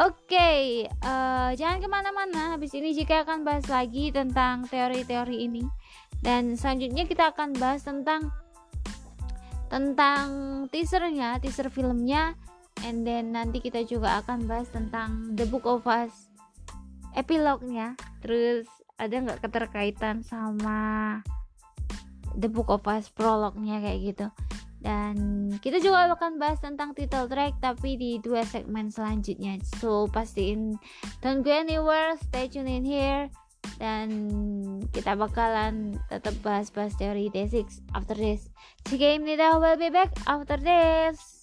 [0.00, 0.62] Oke, okay,
[1.02, 2.54] uh, eh, jangan ke mana-mana.
[2.54, 5.66] Habis ini jika akan bahas lagi tentang teori-teori ini.
[6.22, 8.30] Dan selanjutnya kita akan bahas tentang
[9.66, 10.26] tentang
[10.70, 12.38] teasernya, teaser filmnya,
[12.86, 16.30] and then nanti kita juga akan bahas tentang The Book of Us
[17.18, 21.20] epilognya terus ada nggak keterkaitan sama
[22.38, 24.26] The Book of Us prolognya kayak gitu
[24.80, 29.60] dan kita juga akan bahas tentang title track tapi di dua segmen selanjutnya.
[29.80, 30.80] So pastiin.
[31.20, 33.28] Don't go anywhere stay tune in here.
[33.76, 34.08] Dan
[34.92, 38.48] kita bakalan tetap bahas-bahas teori D6 after this.
[38.88, 41.40] Jika ini dah will be back after this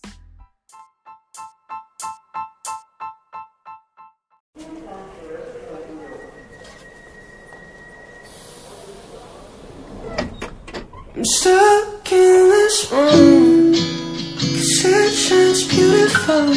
[11.18, 13.74] I'm stuck in this room.
[13.74, 16.54] Cause it shines beautiful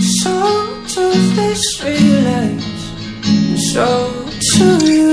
[0.00, 0.32] So
[0.88, 2.80] do these relays
[3.70, 3.86] So
[4.56, 5.12] do you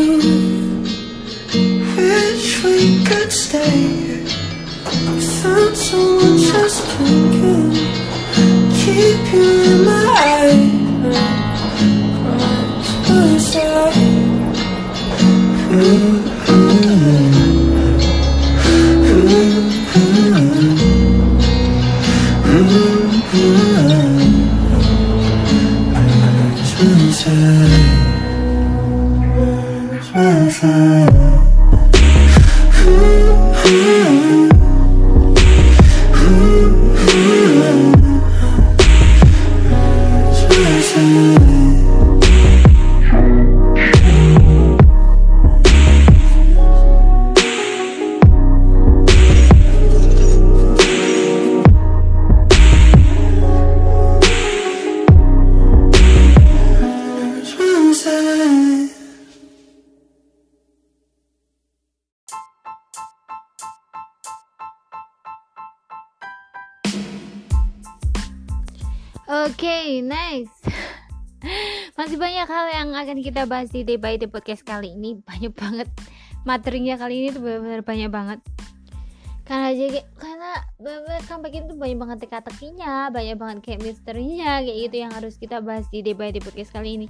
[1.98, 4.24] Wish we could stay.
[5.04, 7.72] Without someone just looking
[8.80, 10.72] Keep you in my eyes
[12.64, 14.20] Cross the side
[70.04, 70.64] Next.
[71.98, 75.20] Masih banyak hal yang akan kita bahas di Day by Day podcast kali ini.
[75.24, 75.88] Banyak banget
[76.48, 78.40] materinya kali ini tuh benar-benar banyak banget.
[79.48, 84.96] Karena jadi karena benar comeback itu banyak banget teka-tekinya, banyak banget kayak misterinya kayak gitu
[85.02, 87.08] yang harus kita bahas di Day by Day podcast kali ini.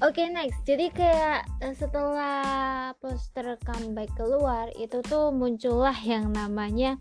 [0.00, 6.96] Oke next, jadi kayak eh, setelah poster comeback keluar itu tuh muncullah yang namanya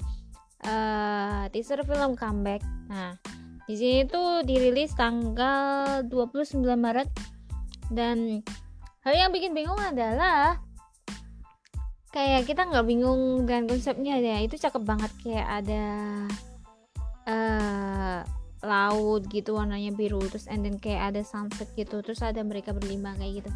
[0.60, 2.60] eh, teaser film comeback.
[2.92, 3.16] Nah
[3.70, 7.06] di sini tuh dirilis tanggal 29 Maret.
[7.94, 8.42] Dan
[9.06, 10.58] hal yang bikin bingung adalah
[12.10, 14.42] kayak kita nggak bingung dengan konsepnya ya.
[14.42, 15.86] Itu cakep banget kayak ada
[17.30, 22.76] eh laut gitu warnanya biru terus and then kayak ada sunset gitu terus ada mereka
[22.76, 23.50] berlima kayak gitu.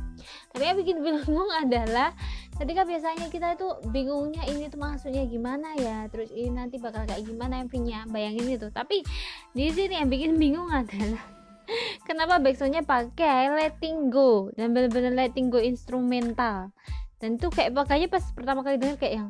[0.56, 2.16] Tapi yang bikin bingung adalah
[2.56, 7.28] ketika biasanya kita itu bingungnya ini tuh maksudnya gimana ya terus ini nanti bakal kayak
[7.28, 9.04] gimana MV-nya bayangin itu tapi
[9.52, 11.20] di sini yang bikin bingung adalah
[12.08, 16.72] kenapa backsoundnya pakai letting go dan bener-bener letting go instrumental.
[17.20, 19.30] Dan tuh kayak makanya pas pertama kali denger kayak yang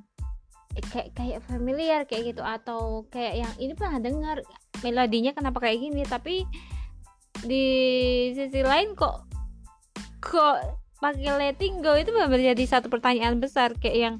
[0.89, 4.41] kayak kayak familiar kayak gitu atau kayak yang ini pernah dengar
[4.81, 6.47] melodinya kenapa kayak gini tapi
[7.43, 7.65] di
[8.33, 9.27] sisi lain kok
[10.23, 13.75] kok pakai letting go itu benar jadi satu pertanyaan besar.
[13.75, 14.15] Kayak yang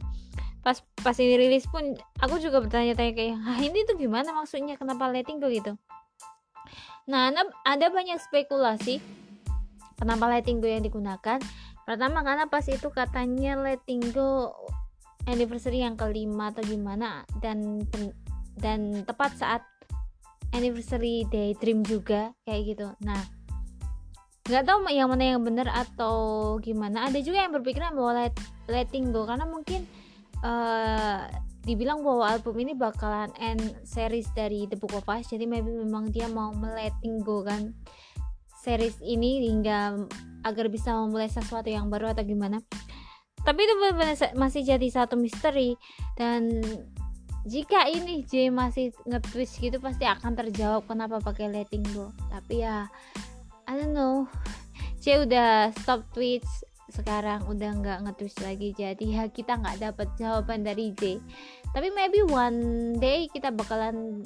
[0.59, 4.75] pas pas ini rilis pun aku juga bertanya-tanya kayak ah ini tuh gimana maksudnya?
[4.75, 5.47] Kenapa letting go?
[5.47, 5.79] Gitu.
[7.07, 7.31] Nah
[7.63, 8.99] ada, banyak spekulasi
[9.95, 11.39] kenapa letting go yang digunakan.
[11.83, 14.51] Pertama karena pas itu katanya letting go
[15.27, 17.79] anniversary yang kelima atau gimana dan
[18.59, 19.63] dan tepat saat
[20.53, 22.87] anniversary daydream juga kayak gitu.
[23.01, 23.21] Nah
[24.43, 27.09] nggak tahu yang mana yang benar atau gimana.
[27.09, 28.35] Ada juga yang berpikiran bahwa let,
[28.67, 29.87] letting go karena mungkin
[30.43, 31.27] uh,
[31.63, 36.11] dibilang bahwa album ini bakalan end series dari The Book of Us jadi maybe memang
[36.11, 37.71] dia mau meletting go kan
[38.63, 39.95] series ini hingga
[40.43, 42.63] agar bisa memulai sesuatu yang baru atau gimana.
[43.43, 45.75] Tapi itu benar-benar masih jadi satu misteri
[46.15, 46.63] dan
[47.43, 52.11] jika ini J masih nge-twist gitu pasti akan terjawab kenapa pakai letting go.
[52.31, 52.87] Tapi ya
[53.67, 54.27] I don't know.
[55.03, 58.71] J udah stop tweets sekarang udah nggak nge-twist lagi.
[58.71, 61.19] Jadi ya kita nggak dapat jawaban dari J.
[61.75, 64.23] Tapi maybe one day kita bakalan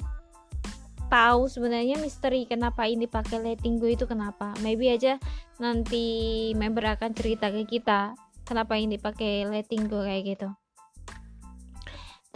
[1.08, 4.54] tahu sebenarnya misteri kenapa ini pakai letting go itu kenapa.
[4.62, 5.18] Maybe aja
[5.58, 8.14] nanti member akan cerita ke kita
[8.46, 10.54] kenapa ini pakai letting go kayak gitu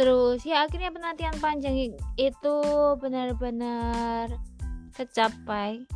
[0.03, 2.59] terus ya akhirnya penantian panjang itu
[2.99, 4.35] benar-benar
[4.99, 5.87] tercapai.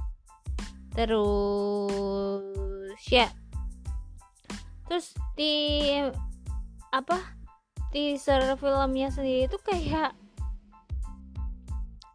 [0.94, 2.46] Terus
[3.10, 3.26] ya.
[4.86, 5.90] Terus di
[6.94, 7.18] apa
[7.90, 10.14] teaser filmnya sendiri itu kayak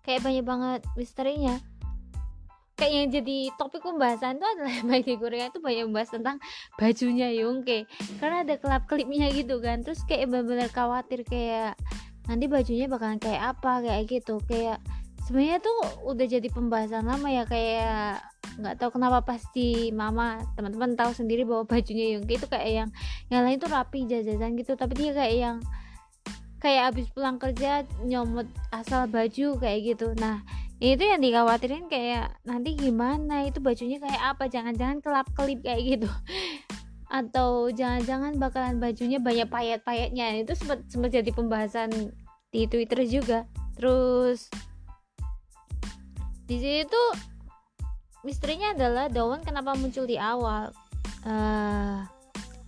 [0.07, 1.59] kayak banyak banget misterinya
[2.81, 6.41] kayak yang jadi topik pembahasan itu adalah Mikey Korea itu banyak membahas tentang
[6.81, 7.85] bajunya Yongke.
[8.17, 9.85] Karena ada kelap klipnya gitu kan.
[9.85, 11.77] Terus kayak benar-benar khawatir kayak
[12.25, 13.85] nanti bajunya bakalan kayak apa?
[13.85, 14.41] Kayak gitu.
[14.49, 14.81] Kayak
[15.29, 15.77] sebenarnya tuh
[16.09, 17.45] udah jadi pembahasan lama ya.
[17.45, 18.25] Kayak
[18.57, 22.89] nggak tahu kenapa pasti mama teman-teman tahu sendiri bahwa bajunya Yongke itu kayak yang
[23.29, 24.73] yang lain tuh rapi jajanan gitu.
[24.73, 25.57] Tapi dia kayak yang
[26.57, 30.17] kayak abis pulang kerja nyomot asal baju kayak gitu.
[30.17, 30.41] Nah
[30.81, 33.45] itu yang dikhawatirin kayak nanti gimana?
[33.45, 34.49] Itu bajunya kayak apa?
[34.49, 36.09] Jangan-jangan kelap kelip kayak gitu.
[37.21, 40.41] Atau jangan-jangan bakalan bajunya banyak payet-payetnya.
[40.41, 41.93] Itu sempat sempat jadi pembahasan
[42.49, 43.45] di Twitter juga.
[43.77, 44.49] Terus
[46.49, 47.03] di situ
[48.25, 50.73] misterinya adalah Dawn kenapa muncul di awal.
[51.21, 52.01] Uh,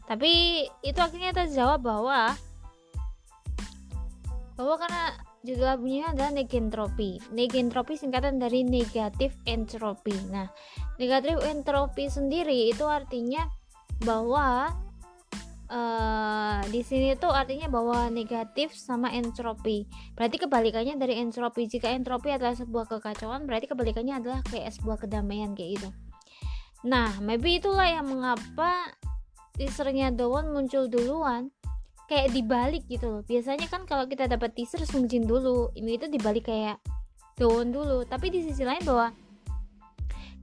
[0.05, 2.37] tapi itu akhirnya terjawab bahwa
[4.53, 7.19] bahwa karena judul lagunya adalah negentropi.
[7.35, 10.15] Negentropi singkatan dari negatif entropi.
[10.31, 10.47] Nah,
[10.95, 13.43] negatif entropi sendiri itu artinya
[14.07, 14.71] bahwa
[15.67, 19.83] uh, di sini tuh artinya bahwa negatif sama entropi.
[20.15, 21.67] Berarti kebalikannya dari entropi.
[21.67, 25.89] Jika entropi adalah sebuah kekacauan, berarti kebalikannya adalah kayak sebuah kedamaian kayak gitu.
[26.87, 28.95] Nah, maybe itulah yang mengapa
[29.59, 31.51] teasernya Dawon muncul duluan
[32.07, 33.21] kayak dibalik gitu loh.
[33.23, 35.71] Biasanya kan kalau kita dapat teaser Sungjin dulu.
[35.73, 36.79] Ini itu dibalik kayak
[37.39, 38.05] Dowon dulu.
[38.05, 39.09] Tapi di sisi lain bahwa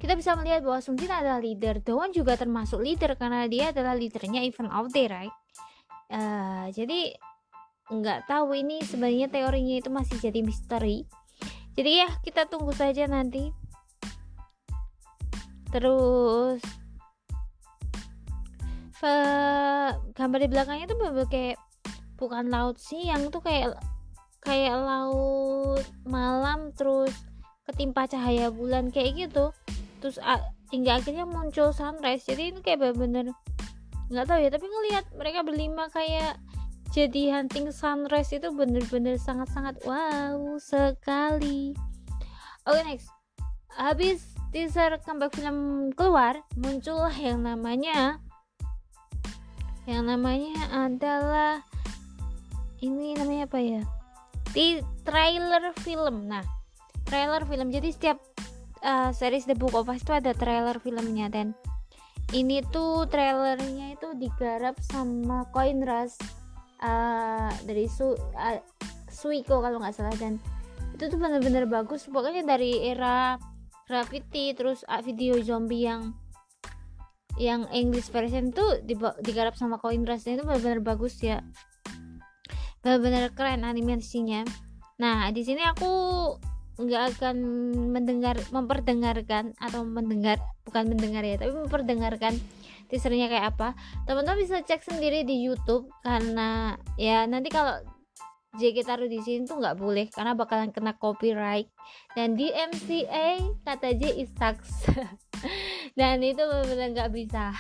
[0.01, 1.79] kita bisa melihat bahwa Sungjin adalah leader.
[1.85, 5.35] Dowon juga termasuk leader karena dia adalah leadernya event of day right?
[6.11, 7.15] Uh, jadi
[7.91, 11.05] nggak tahu ini sebenarnya teorinya itu masih jadi misteri.
[11.77, 13.53] Jadi ya kita tunggu saja nanti.
[15.71, 16.80] Terus
[20.15, 21.57] gambar di belakangnya tuh bener, kayak
[22.21, 23.81] bukan laut siang tuh kayak
[24.45, 27.13] kayak laut malam terus
[27.65, 29.53] ketimpa cahaya bulan kayak gitu.
[30.01, 30.21] Terus
[30.73, 32.29] hingga akhirnya muncul sunrise.
[32.29, 33.33] Jadi ini kayak bener-bener
[34.11, 36.35] nggak tahu ya tapi ngelihat mereka berlima kayak
[36.91, 41.79] jadi hunting sunrise itu bener-bener sangat-sangat wow sekali.
[42.67, 43.09] Oke next.
[43.79, 48.19] Habis teaser comeback film keluar muncullah yang namanya
[49.89, 51.65] yang namanya adalah
[52.81, 53.83] ini namanya apa ya?
[54.51, 56.29] Di trailer film.
[56.29, 56.45] Nah
[57.11, 57.75] trailer film.
[57.75, 58.19] Jadi setiap
[58.87, 61.53] uh, series The Book of Us itu ada trailer filmnya dan.
[62.31, 66.15] Ini tuh trailernya itu digarap sama Coin Rush
[66.79, 68.61] uh, dari Su uh,
[69.11, 70.39] Suiko kalau nggak salah dan.
[70.95, 72.07] Itu tuh bener-bener bagus.
[72.07, 73.35] Pokoknya dari era
[73.91, 76.15] graffiti terus uh, video zombie yang
[77.39, 78.83] yang English version tuh
[79.23, 81.45] digarap sama Rush dan itu bener-bener bagus ya.
[82.81, 84.43] Bener-bener keren animasinya.
[84.99, 85.93] Nah di sini aku
[86.81, 87.37] nggak akan
[87.93, 92.41] mendengar memperdengarkan atau mendengar bukan mendengar ya tapi memperdengarkan
[92.89, 93.79] teasernya kayak apa.
[94.09, 97.79] Teman-teman bisa cek sendiri di YouTube karena ya nanti kalau
[98.59, 101.71] JG taruh di sini tuh nggak boleh karena bakalan kena copyright.
[102.19, 104.91] Dan di MCA kata J is sucks.
[105.99, 107.55] Dan itu benar-benar nggak bisa.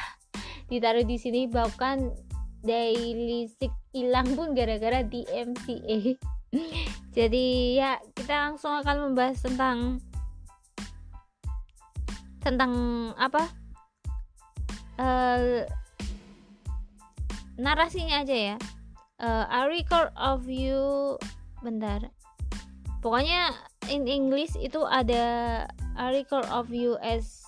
[0.67, 2.11] Ditaruh di sini bahkan
[2.61, 6.13] daily sick hilang pun gara-gara di MCA
[7.17, 7.47] jadi
[7.79, 9.79] ya kita langsung akan membahas tentang
[12.41, 12.73] tentang
[13.17, 13.49] apa?
[14.99, 15.65] Eh
[17.61, 18.57] narasinya aja ya
[19.21, 21.21] Eh, a record of you
[21.61, 22.09] bentar.
[23.05, 23.53] Pokoknya
[23.93, 25.69] in English itu ada
[26.01, 27.45] a record of you as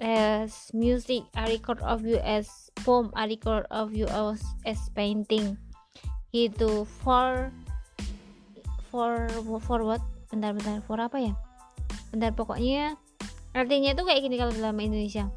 [0.00, 2.48] as music a record of you as
[2.80, 5.60] poem a record of you as, as painting.
[6.32, 6.88] Gitu.
[7.04, 7.52] For
[8.88, 9.28] for
[9.60, 10.00] for what?
[10.32, 10.80] Bentar bentar.
[10.88, 11.36] For apa ya?
[12.08, 12.96] Bentar pokoknya
[13.52, 15.28] artinya itu kayak gini kalau dalam Indonesia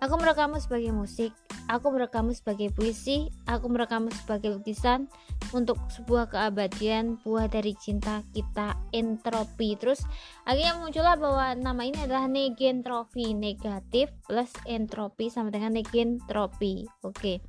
[0.00, 1.32] aku merekammu sebagai musik
[1.70, 5.06] aku merekammu sebagai puisi aku merekammu sebagai lukisan.
[5.50, 9.74] Untuk sebuah keabadian buah dari cinta kita entropi.
[9.74, 10.02] Terus
[10.46, 13.34] akhirnya muncullah bahwa nama ini adalah negentropi.
[13.34, 16.86] Negatif plus entropi sama dengan negentropi.
[17.02, 17.42] Oke.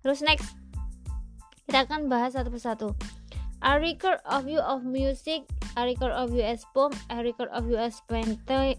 [0.00, 0.56] Terus next.
[1.68, 2.88] Kita akan bahas satu persatu.
[3.64, 7.64] A record of you of music a record of you as poem a record of
[7.66, 8.76] you as painting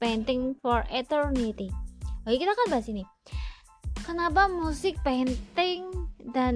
[0.00, 1.68] painting for eternity
[2.26, 3.06] oke kita akan bahas ini.
[4.02, 5.88] Kenapa musik painting
[6.34, 6.54] dan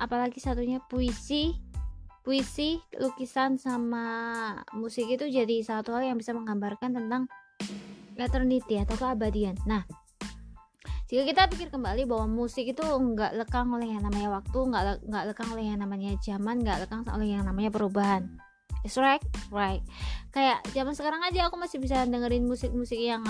[0.00, 1.56] apalagi satunya puisi
[2.26, 4.04] puisi lukisan sama
[4.74, 7.30] musik itu jadi satu hal yang bisa menggambarkan tentang
[8.18, 9.54] eternity atau keabadian.
[9.62, 9.86] Nah
[11.06, 15.02] jika kita pikir kembali bahwa musik itu nggak lekang oleh yang namanya waktu nggak le-
[15.06, 18.26] nggak lekang oleh yang namanya zaman nggak lekang oleh yang namanya perubahan.
[18.82, 19.22] Is right
[19.54, 19.86] right.
[20.34, 23.22] Kayak zaman sekarang aja aku masih bisa dengerin musik-musik yang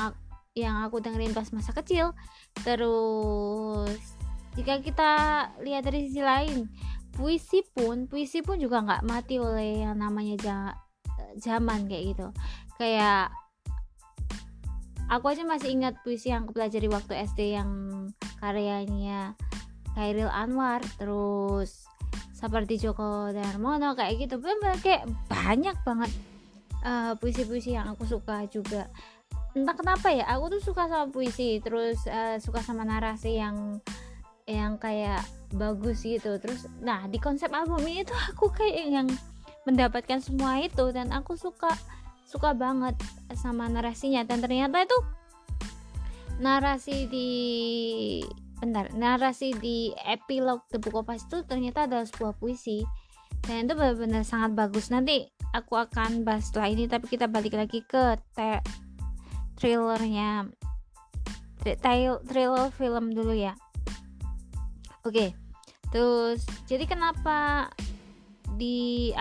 [0.56, 2.16] yang aku dengerin pas masa kecil.
[2.64, 4.00] Terus
[4.56, 5.12] jika kita
[5.60, 6.72] lihat dari sisi lain
[7.12, 10.78] puisi pun puisi pun juga nggak mati oleh yang namanya ja-
[11.36, 12.28] zaman kayak gitu.
[12.80, 13.32] Kayak
[15.12, 17.70] aku aja masih ingat puisi yang aku pelajari waktu SD yang
[18.40, 19.36] karyanya
[19.92, 21.88] Khairil Anwar terus
[22.36, 24.40] seperti Joko Darmono kayak gitu.
[24.80, 26.12] Kayak banyak banget
[26.84, 28.88] eh, puisi-puisi yang aku suka juga
[29.56, 33.80] entah kenapa ya aku tuh suka sama puisi terus eh, suka sama narasi yang
[34.46, 35.24] yang kayak
[35.56, 36.38] bagus gitu.
[36.38, 39.08] Terus nah di konsep album ini tuh aku kayak yang
[39.66, 41.72] mendapatkan semua itu dan aku suka
[42.28, 42.94] suka banget
[43.34, 44.22] sama narasinya.
[44.22, 44.98] Dan ternyata itu
[46.38, 47.30] narasi di
[48.60, 52.86] bentar narasi di epilog The Book of itu ternyata adalah sebuah puisi.
[53.42, 54.92] Dan itu benar-benar sangat bagus.
[54.92, 58.85] Nanti aku akan bahas setelah ini tapi kita balik lagi ke te-
[59.56, 60.52] thrillernya.
[61.64, 63.58] Thriller film dulu ya.
[65.02, 65.34] Oke
[65.96, 67.70] terus jadi kenapa
[68.60, 69.12] di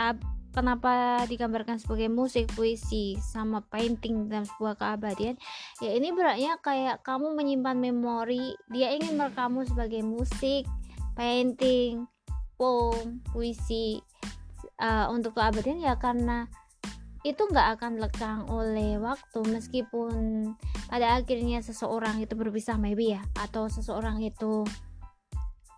[0.56, 5.36] kenapa digambarkan sebagai musik puisi sama painting dalam sebuah keabadian?
[5.84, 10.68] Ya ini beratnya kayak kamu menyimpan memori dia ingin merekamu sebagai musik
[11.16, 12.08] painting
[12.56, 14.00] poem puisi
[14.80, 16.48] uh, untuk keabadian ya karena
[17.26, 20.54] itu nggak akan lekang oleh waktu meskipun
[20.86, 24.62] pada akhirnya seseorang itu berpisah maybe ya atau seseorang itu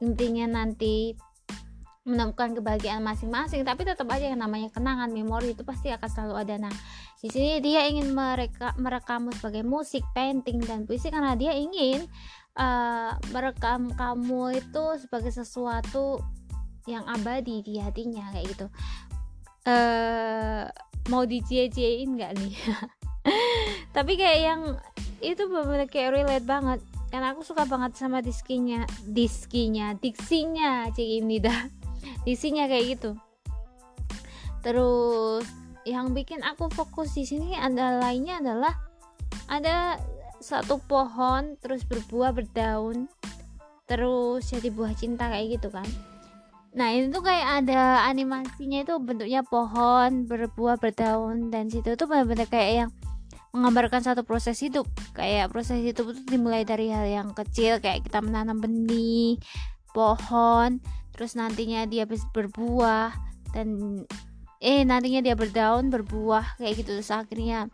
[0.04, 1.16] intinya nanti
[2.04, 6.56] menemukan kebahagiaan masing-masing tapi tetap aja yang namanya kenangan memori itu pasti akan selalu ada.
[6.68, 6.76] Nah
[7.24, 12.08] di sini dia ingin mereka merekam sebagai musik painting dan puisi karena dia ingin
[12.60, 16.20] uh, merekam kamu itu sebagai sesuatu
[16.88, 18.68] yang abadi di hatinya kayak gitu.
[19.68, 22.54] Eh mau dicie-ciein nggak nih?
[23.96, 24.62] Tapi kayak yang
[25.24, 26.80] itu bener kayak relate banget.
[27.08, 31.62] Karena aku suka banget sama diskinya diskinya diksinya cik ini dah.
[32.28, 33.12] Diksinya kayak gitu.
[34.62, 35.48] Terus
[35.88, 38.76] yang bikin aku fokus di sini ada lainnya adalah
[39.48, 39.96] ada
[40.44, 43.10] satu pohon terus berbuah berdaun
[43.88, 45.88] terus jadi buah cinta kayak gitu kan
[46.78, 52.46] nah ini tuh kayak ada animasinya itu bentuknya pohon berbuah berdaun dan situ tuh benar-benar
[52.46, 52.90] kayak yang
[53.58, 54.86] menggambarkan satu proses hidup.
[55.18, 59.42] Kayak proses hidup itu dimulai dari hal yang kecil kayak kita menanam benih
[59.96, 60.78] pohon
[61.18, 63.10] terus nantinya dia bisa berbuah
[63.50, 64.06] dan
[64.62, 67.02] eh nantinya dia berdaun berbuah kayak gitu.
[67.02, 67.74] Terus akhirnya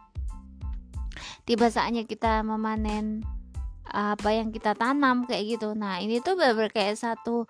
[1.44, 3.28] tiba saatnya kita memanen
[3.84, 5.76] apa yang kita tanam kayak gitu.
[5.76, 7.44] Nah ini tuh benar kayak satu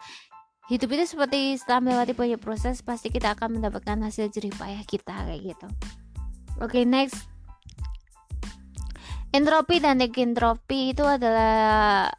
[0.74, 5.14] hidup itu seperti setelah melewati banyak proses pasti kita akan mendapatkan hasil jerih payah kita
[5.14, 5.68] kayak gitu.
[6.58, 7.30] Oke okay, next.
[9.30, 12.10] Entropi dan negentropi itu adalah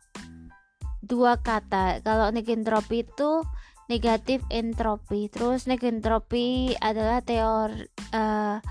[1.02, 1.98] dua kata.
[2.06, 3.42] Kalau negentropi itu
[3.90, 5.26] negatif entropi.
[5.34, 8.62] Terus negentropi adalah teori uh,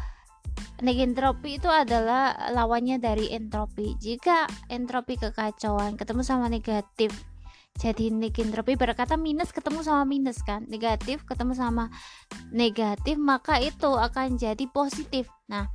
[0.79, 3.99] negentropi itu adalah lawannya dari entropi.
[3.99, 7.11] Jika entropi kekacauan ketemu sama negatif
[7.73, 10.63] jadi negentropi berkata minus ketemu sama minus kan.
[10.69, 11.89] Negatif ketemu sama
[12.53, 15.25] negatif maka itu akan jadi positif.
[15.49, 15.67] Nah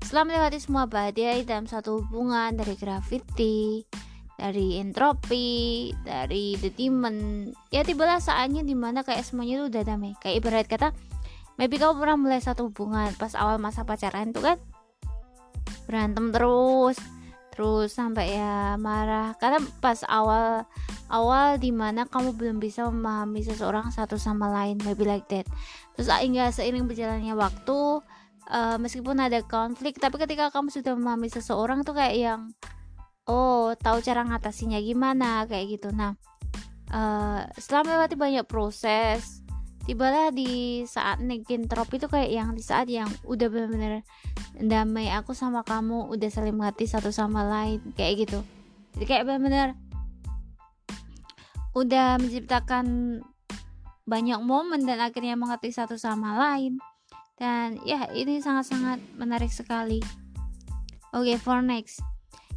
[0.00, 3.84] setelah melewati semua badai dalam satu hubungan dari gravity
[4.34, 10.16] dari entropi dari the demon ya tibalah saatnya di mana kayak semuanya itu udah damai.
[10.18, 10.88] Kayak ibarat kata
[11.60, 14.56] maybe kamu pernah mulai satu hubungan pas awal masa pacaran itu kan?
[15.84, 16.96] Berantem terus
[17.52, 19.36] terus sampai ya marah.
[19.36, 20.64] Karena pas awal
[21.12, 25.44] awal di mana kamu belum bisa memahami seseorang satu sama lain maybe like that.
[25.94, 28.00] Terus hingga seiring berjalannya waktu
[28.48, 32.40] uh, meskipun ada konflik tapi ketika kamu sudah memahami seseorang tuh kayak yang
[33.28, 35.92] oh tahu cara ngatasinya gimana kayak gitu.
[35.92, 36.16] Nah
[36.88, 39.41] uh, setelah melewati banyak proses
[39.82, 44.06] tibalah di saat negentrop itu kayak yang di saat yang udah bener-bener
[44.54, 48.40] damai aku sama kamu udah saling mengerti satu sama lain kayak gitu.
[48.94, 49.74] Jadi kayak bener-bener
[51.72, 53.18] udah menciptakan
[54.06, 56.78] banyak momen dan akhirnya mengerti satu sama lain.
[57.40, 59.98] Dan ya ini sangat-sangat menarik sekali.
[61.10, 61.98] Oke okay, for next.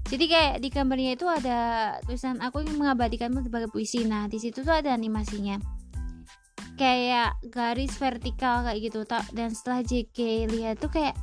[0.06, 1.58] Jadi kayak di gambarnya itu ada
[2.06, 4.06] tulisan aku ingin mengabadikanmu sebagai puisi.
[4.06, 5.58] Nah di situ tuh ada animasinya
[6.76, 11.16] kayak garis vertikal kayak gitu dan setelah JK lihat tuh kayak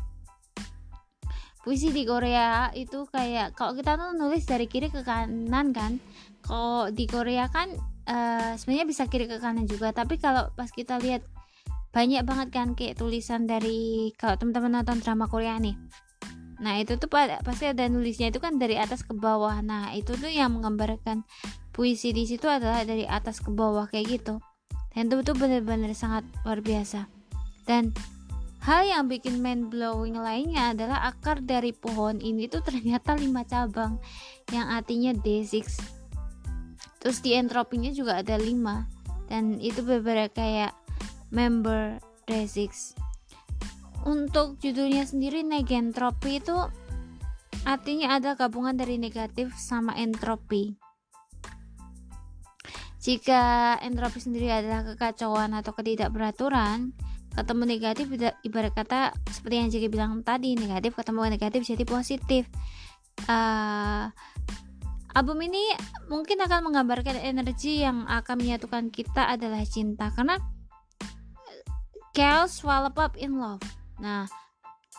[1.62, 6.02] puisi di Korea itu kayak kalau kita tuh nulis dari kiri ke kanan kan
[6.42, 7.70] kalau di Korea kan
[8.08, 11.22] uh, sebenarnya bisa kiri ke kanan juga tapi kalau pas kita lihat
[11.92, 15.76] banyak banget kan kayak tulisan dari kalau teman-teman nonton drama Korea nih.
[16.64, 19.60] Nah itu tuh pasti ada nulisnya itu kan dari atas ke bawah.
[19.60, 21.20] Nah itu tuh yang menggambarkan
[21.68, 24.40] puisi di situ adalah dari atas ke bawah kayak gitu
[24.93, 27.09] dan itu tuh benar-benar sangat luar biasa.
[27.64, 27.93] Dan
[28.62, 33.98] hal yang bikin mind blowing lainnya adalah akar dari pohon ini tuh ternyata lima cabang
[34.55, 35.66] yang artinya D6
[37.02, 38.86] terus di entropinya juga ada lima
[39.27, 40.70] dan itu beberapa kayak
[41.35, 41.98] member
[42.31, 42.94] D6
[44.06, 46.55] untuk judulnya sendiri negentropi itu
[47.66, 50.78] artinya ada gabungan dari negatif sama entropi
[53.02, 56.94] jika entropi sendiri adalah kekacauan atau ketidakberaturan,
[57.34, 58.06] ketemu negatif
[58.46, 62.46] ibarat kata seperti yang Jiki bilang tadi, negatif ketemu negatif jadi positif.
[63.26, 64.06] Uh,
[65.18, 65.74] album ini
[66.06, 70.38] mungkin akan menggambarkan energi yang akan menyatukan kita adalah cinta karena
[72.14, 73.66] chaos swallowed up in love.
[73.98, 74.30] Nah,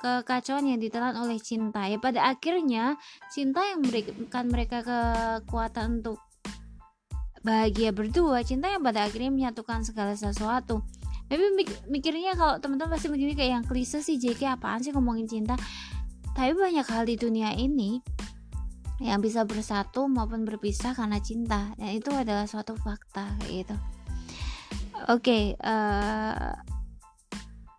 [0.04, 3.00] kekacauan yang ditelan oleh cinta ya pada akhirnya
[3.32, 6.20] cinta yang memberikan mereka kekuatan untuk
[7.44, 10.82] bahagia berdua cinta yang pada akhirnya menyatukan segala sesuatu.
[11.28, 11.44] Tapi
[11.92, 15.60] mikirnya kalau teman-teman pasti begini kayak yang klise sih JK apaan sih ngomongin cinta?
[16.34, 18.00] Tapi banyak hal di dunia ini
[19.04, 23.76] yang bisa bersatu maupun berpisah karena cinta dan itu adalah suatu fakta gitu.
[25.12, 26.54] Oke okay, uh, eh,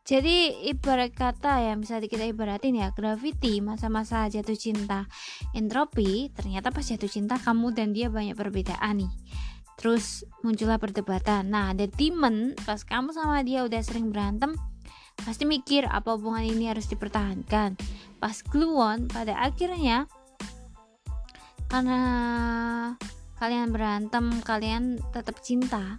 [0.05, 5.09] jadi ibarat kata yang bisa kita ibaratin ya gravity masa-masa jatuh cinta.
[5.57, 9.12] Entropi ternyata pas jatuh cinta kamu dan dia banyak perbedaan nih
[9.78, 11.51] terus muncullah perdebatan.
[11.51, 14.55] Nah ada demon pas kamu sama dia udah sering berantem
[15.14, 17.78] pasti mikir apa hubungan ini harus dipertahankan.
[18.18, 20.10] Pas gluon pada akhirnya
[21.70, 22.01] karena
[23.42, 25.98] kalian berantem kalian tetap cinta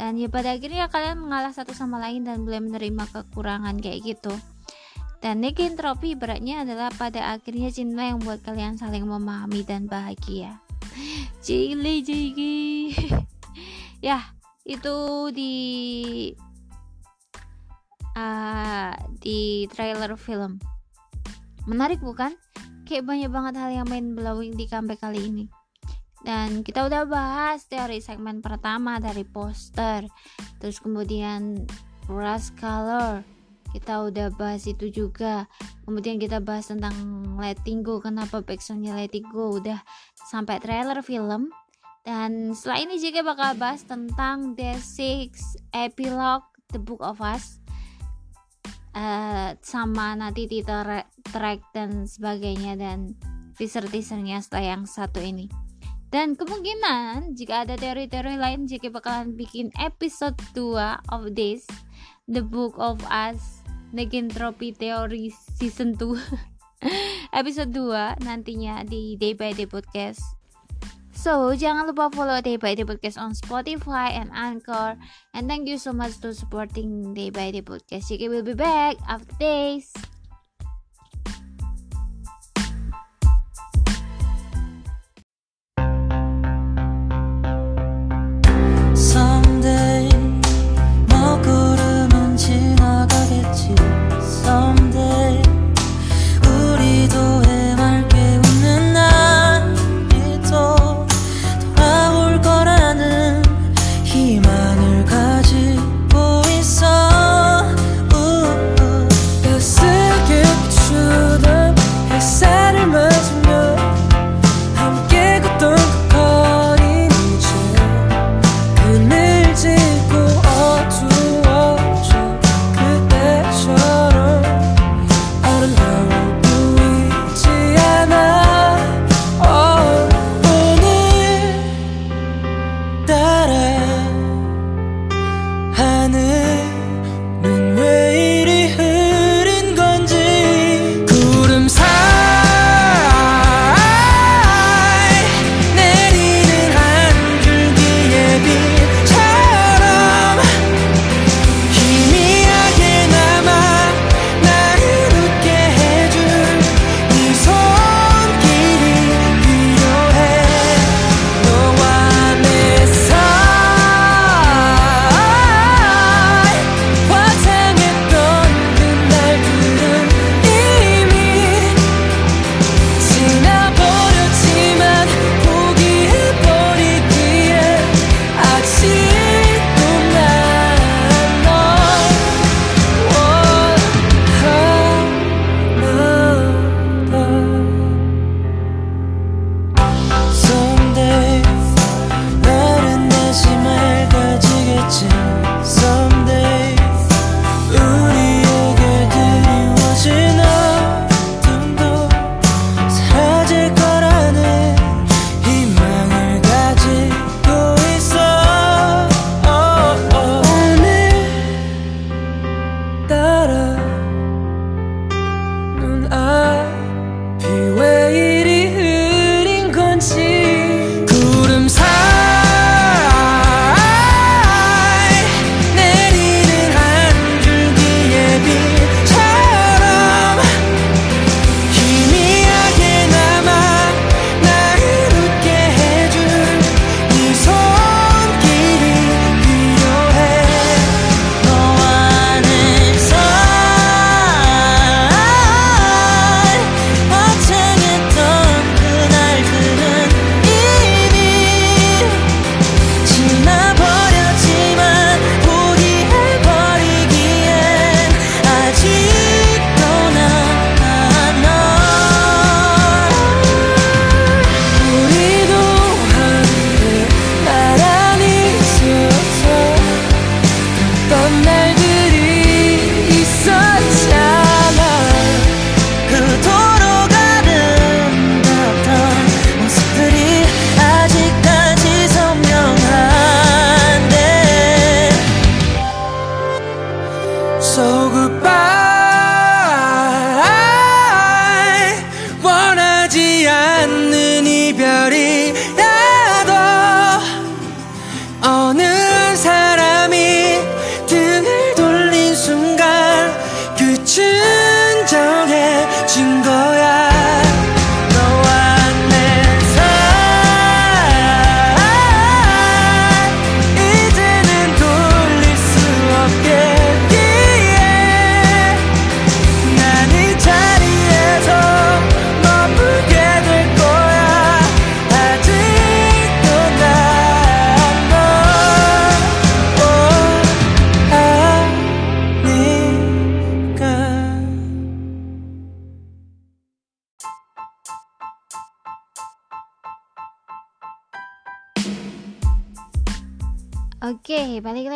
[0.00, 4.32] dan ya pada akhirnya kalian mengalah satu sama lain dan boleh menerima kekurangan kayak gitu.
[5.20, 10.56] Dan negentropi beratnya adalah pada akhirnya cinta yang buat kalian saling memahami dan bahagia.
[11.40, 12.92] Cili Jigi
[14.08, 14.20] ya
[14.64, 15.54] itu di
[18.16, 20.60] uh, di trailer film.
[21.68, 22.34] Menarik bukan?
[22.88, 25.44] Kayak banyak banget hal yang main blowing di comeback kali ini.
[26.20, 30.04] Dan kita udah bahas dari segmen pertama dari poster.
[30.60, 31.64] Terus kemudian
[32.04, 33.24] brush color
[33.70, 35.46] kita udah bahas itu juga.
[35.86, 36.94] Kemudian kita bahas tentang
[37.38, 38.02] letting go.
[38.02, 39.58] Kenapa backsoundnya letting go?
[39.58, 39.80] Udah
[40.14, 41.54] sampai trailer film.
[42.00, 47.60] Dan setelah ini JK bakal bahas tentang The Six Epilogue The Book of Us.
[48.90, 53.14] Uh, sama nanti title track dan sebagainya dan
[53.54, 55.46] teaser-teasernya setelah yang satu ini.
[56.10, 60.74] Dan kemungkinan jika ada teori-teori lain JK bakalan bikin episode 2
[61.14, 61.70] of this
[62.26, 63.59] The Book of Us
[63.90, 66.16] negentropy Theory season 2
[67.40, 70.40] episode 2 nantinya di Day by Day Podcast
[71.20, 74.96] So, jangan lupa follow Day by Day Podcast on Spotify and Anchor.
[75.36, 78.08] And thank you so much to supporting Day by Day Podcast.
[78.08, 79.92] You will be back after days.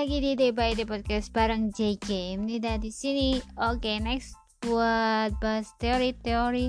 [0.05, 2.37] Lagi di Day by Day Podcast bareng JK.
[2.37, 3.41] Ini udah di sini.
[3.57, 6.69] Oke, next buat bahas teori-teori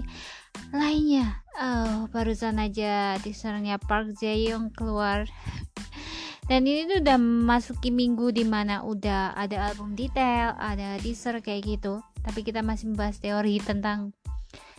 [0.72, 1.44] lainnya.
[1.60, 5.28] Oh, barusan aja teasernya Park Jae-young keluar.
[6.48, 11.76] Dan ini tuh udah masuki minggu di mana udah ada album detail, ada teaser kayak
[11.76, 12.00] gitu.
[12.24, 14.16] Tapi kita masih membahas teori tentang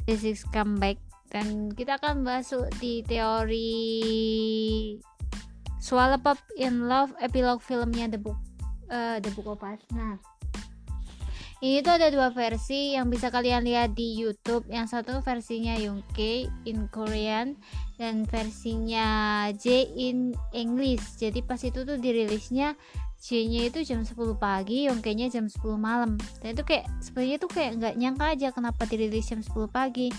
[0.09, 0.97] The Six Comeback
[1.29, 3.69] dan kita akan masuk di teori
[5.77, 8.46] Swallow Up in Love epilogue filmnya The Book
[8.91, 9.81] uh, The Book of Us.
[9.93, 10.19] Nah,
[11.65, 14.69] ini tuh ada dua versi yang bisa kalian lihat di YouTube.
[14.69, 17.57] Yang satu versinya Yongke in Korean
[17.97, 21.17] dan versinya J in English.
[21.17, 22.77] Jadi pas itu tuh dirilisnya
[23.17, 26.21] J-nya itu jam 10 pagi, Yongke-nya jam 10 malam.
[26.45, 30.13] Dan itu kayak sebenarnya tuh kayak nggak nyangka aja kenapa dirilis jam 10 pagi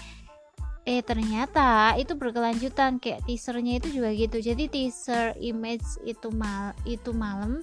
[0.88, 4.40] eh ternyata itu berkelanjutan kayak teasernya itu juga gitu.
[4.40, 7.60] Jadi teaser image itu mal itu malam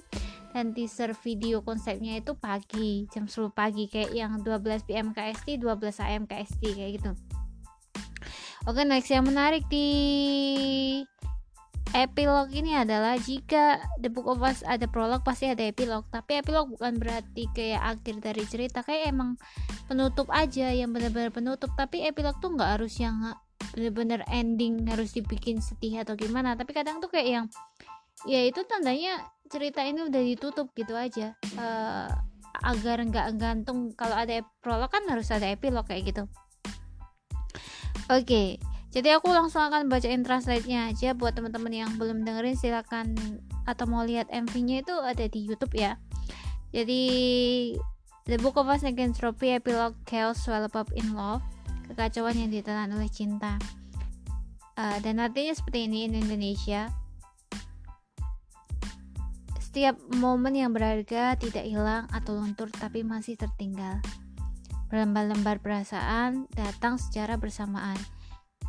[0.53, 6.05] dan teaser video konsepnya itu pagi jam 10 pagi kayak yang 12 PM KST 12
[6.05, 7.11] AM KST kayak gitu.
[8.69, 9.89] Oke next yang menarik di
[11.95, 16.03] epilog ini adalah jika The Book of Us ada prolog pasti ada epilog.
[16.11, 18.83] Tapi epilog bukan berarti kayak akhir dari cerita.
[18.83, 19.39] Kayak emang
[19.87, 21.71] penutup aja yang benar-benar penutup.
[21.79, 23.33] Tapi epilog tuh nggak harus yang
[23.71, 26.59] bener-bener ending harus dibikin sedih atau gimana.
[26.59, 27.45] Tapi kadang tuh kayak yang
[28.27, 31.31] ya itu tandanya cerita ini udah ditutup gitu aja.
[31.55, 32.11] Uh,
[32.59, 33.95] agar nggak gantung.
[33.95, 36.23] Kalau ada prolog kan harus ada epilog kayak gitu.
[38.11, 38.59] Oke.
[38.59, 43.11] okay jadi aku langsung akan bacain translate-nya aja buat teman-teman yang belum dengerin silakan.
[43.67, 45.99] Atau mau lihat MV-nya itu ada di YouTube ya.
[46.71, 47.03] Jadi
[48.23, 51.43] The Book of Us Epilogue Chaos Swallow Up in Love
[51.91, 53.59] kekacauan yang ditelan oleh cinta.
[54.79, 56.87] Uh, dan artinya seperti ini in Indonesia.
[59.59, 63.99] Setiap momen yang berharga tidak hilang atau luntur tapi masih tertinggal.
[64.87, 67.99] Berlembar-lembar perasaan datang secara bersamaan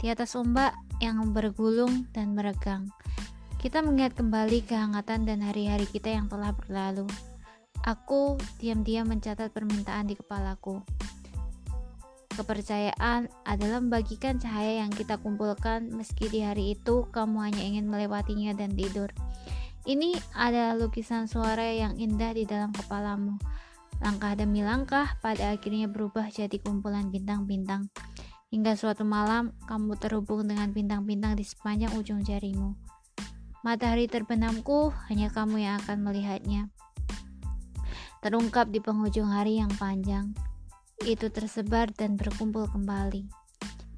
[0.00, 2.88] di atas ombak yang bergulung dan meregang.
[3.56, 7.08] Kita mengingat kembali kehangatan dan hari-hari kita yang telah berlalu.
[7.82, 10.82] Aku diam-diam mencatat permintaan di kepalaku.
[12.36, 18.52] Kepercayaan adalah membagikan cahaya yang kita kumpulkan meski di hari itu kamu hanya ingin melewatinya
[18.52, 19.08] dan tidur.
[19.88, 23.40] Ini adalah lukisan suara yang indah di dalam kepalamu.
[24.04, 27.88] Langkah demi langkah pada akhirnya berubah jadi kumpulan bintang-bintang.
[28.54, 32.78] Hingga suatu malam, kamu terhubung dengan bintang-bintang di sepanjang ujung jarimu.
[33.66, 36.70] Matahari terbenamku, hanya kamu yang akan melihatnya.
[38.22, 40.30] Terungkap di penghujung hari yang panjang,
[41.02, 43.45] itu tersebar dan berkumpul kembali.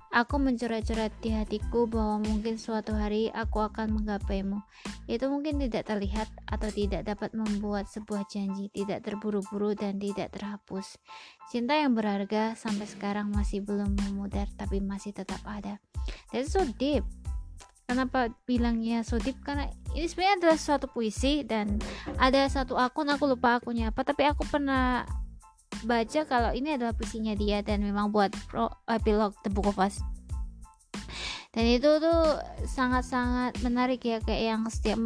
[0.08, 4.56] Aku mencoret-coret di hatiku bahwa mungkin suatu hari aku akan menggapaimu.
[5.04, 10.96] Itu mungkin tidak terlihat atau tidak dapat membuat sebuah janji, tidak terburu-buru dan tidak terhapus.
[11.52, 15.76] Cinta yang berharga sampai sekarang masih belum memudar, tapi masih tetap ada.
[16.32, 17.04] That's so deep.
[17.88, 19.36] Kenapa bilangnya so deep?
[19.44, 21.80] Karena ini sebenarnya adalah suatu puisi dan
[22.20, 25.04] ada satu akun aku lupa akunnya apa, tapi aku pernah
[25.86, 30.02] baca kalau ini adalah puisinya dia dan memang buat pro epilog The Book of Us.
[31.48, 32.38] Dan itu tuh
[32.68, 35.00] sangat-sangat menarik ya kayak yang setiap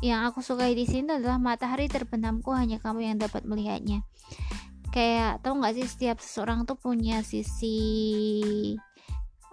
[0.00, 4.02] yang aku sukai di sini adalah matahari terbenamku hanya kamu yang dapat melihatnya.
[4.90, 7.76] Kayak tau nggak sih setiap seseorang tuh punya sisi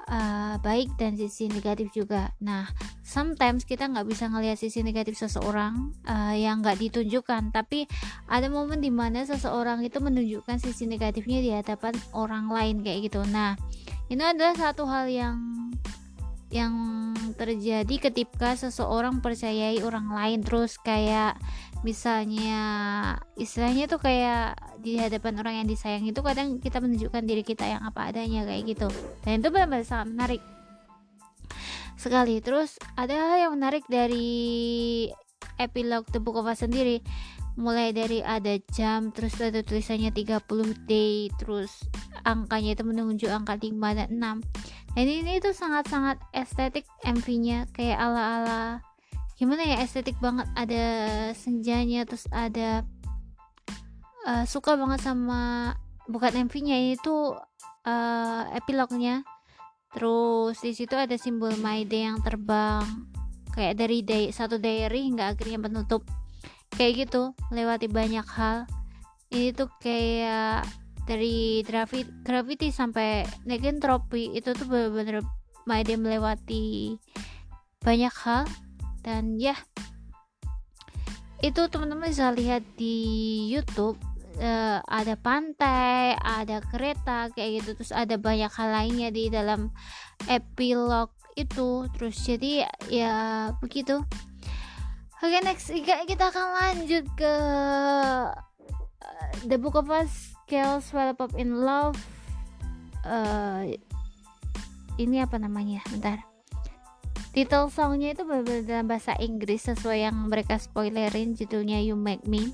[0.07, 2.31] uh, baik dan sisi negatif juga.
[2.39, 2.69] Nah,
[3.03, 7.89] sometimes kita nggak bisa ngelihat sisi negatif seseorang uh, yang nggak ditunjukkan, tapi
[8.31, 13.21] ada momen di mana seseorang itu menunjukkan sisi negatifnya di hadapan orang lain kayak gitu.
[13.27, 13.59] Nah,
[14.07, 15.37] ini adalah satu hal yang
[16.49, 16.73] yang
[17.37, 21.37] terjadi ketika seseorang percayai orang lain terus kayak
[21.81, 22.61] misalnya
[23.39, 27.81] istilahnya tuh kayak di hadapan orang yang disayang itu kadang kita menunjukkan diri kita yang
[27.83, 28.87] apa adanya kayak gitu.
[29.23, 30.41] Dan itu benar-benar sangat menarik.
[31.99, 35.07] Sekali terus ada hal yang menarik dari
[35.59, 37.03] epilog The Book of Us sendiri.
[37.59, 41.83] Mulai dari ada jam terus ada tulisannya 30 day terus
[42.23, 48.81] angkanya itu menunjuk angka 5 dan 6 dan ini tuh sangat-sangat estetik MV-nya kayak ala-ala
[49.39, 50.45] gimana ya estetik banget.
[50.53, 50.85] Ada
[51.31, 52.83] senjanya terus ada
[54.27, 55.73] uh, suka banget sama
[56.11, 57.39] bukan MV-nya itu
[57.87, 59.23] uh, epilognya.
[59.95, 62.85] Terus di situ ada simbol My Day yang terbang
[63.49, 66.03] kayak dari day satu diary hingga akhirnya penutup.
[66.75, 68.67] Kayak gitu lewati banyak hal.
[69.31, 70.67] Ini tuh kayak
[71.07, 75.25] dari gravity, gravity sampai negentropi itu tuh bener-bener
[75.65, 76.97] Maide melewati
[77.81, 78.45] banyak hal
[79.05, 79.55] dan ya
[81.39, 83.95] itu teman-teman bisa lihat di YouTube
[84.43, 89.71] uh, ada pantai, ada kereta kayak gitu, terus ada banyak hal lainnya di dalam
[90.27, 91.87] epilog itu.
[91.95, 93.15] Terus jadi ya
[93.63, 94.03] begitu.
[95.19, 95.67] Oke okay, next
[96.07, 97.33] kita akan lanjut ke
[99.03, 101.99] uh, The Book of Us Girls Well Pop in Love.
[103.03, 103.75] Uh,
[104.99, 105.83] ini apa namanya?
[105.87, 106.23] Bentar
[107.31, 112.49] title songnya itu benar-benar dalam bahasa Inggris sesuai yang mereka spoilerin judulnya You Make Me.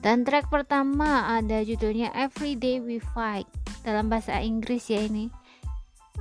[0.00, 3.48] Dan track pertama ada judulnya Every Day We Fight
[3.82, 5.28] dalam bahasa Inggris ya ini.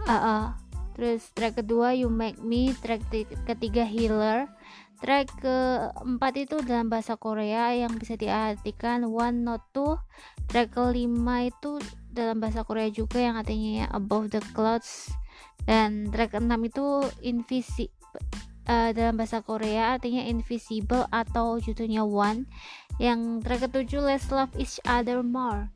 [0.06, 0.44] Uh, uh.
[0.96, 3.08] terus track kedua You Make Me track
[3.48, 4.48] ketiga Healer.
[5.04, 10.00] Track keempat itu dalam bahasa Korea yang bisa diartikan One Not Two.
[10.48, 11.78] Track kelima itu
[12.10, 15.12] dalam bahasa Korea juga yang artinya Above the Clouds
[15.66, 16.86] dan track 6 itu
[17.26, 17.86] invisi
[18.70, 22.45] uh, dalam bahasa Korea artinya invisible atau judulnya one.
[23.02, 25.70] Yang track ketujuh let's love each other more.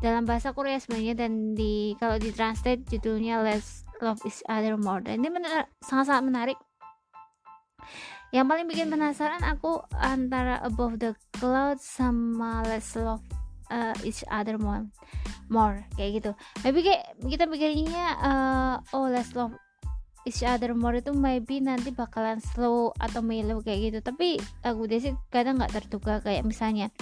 [0.00, 5.02] Dalam bahasa Korea sebenarnya dan di kalau di translate judulnya let's love each other more.
[5.02, 5.28] Dan ini
[5.84, 6.58] sangat-sangat menarik.
[8.30, 13.39] Yang paling bikin penasaran aku antara above the clouds sama let's love
[13.70, 14.84] uh, each other more
[15.48, 16.30] more kayak gitu.
[16.66, 19.54] Maybe kayak kita pikirnya uh, oh let's love
[20.28, 23.98] each other more itu maybe nanti bakalan slow atau mellow kayak gitu.
[24.04, 24.36] Tapi
[24.66, 26.92] aku deh sih kadang nggak terduga kayak misalnya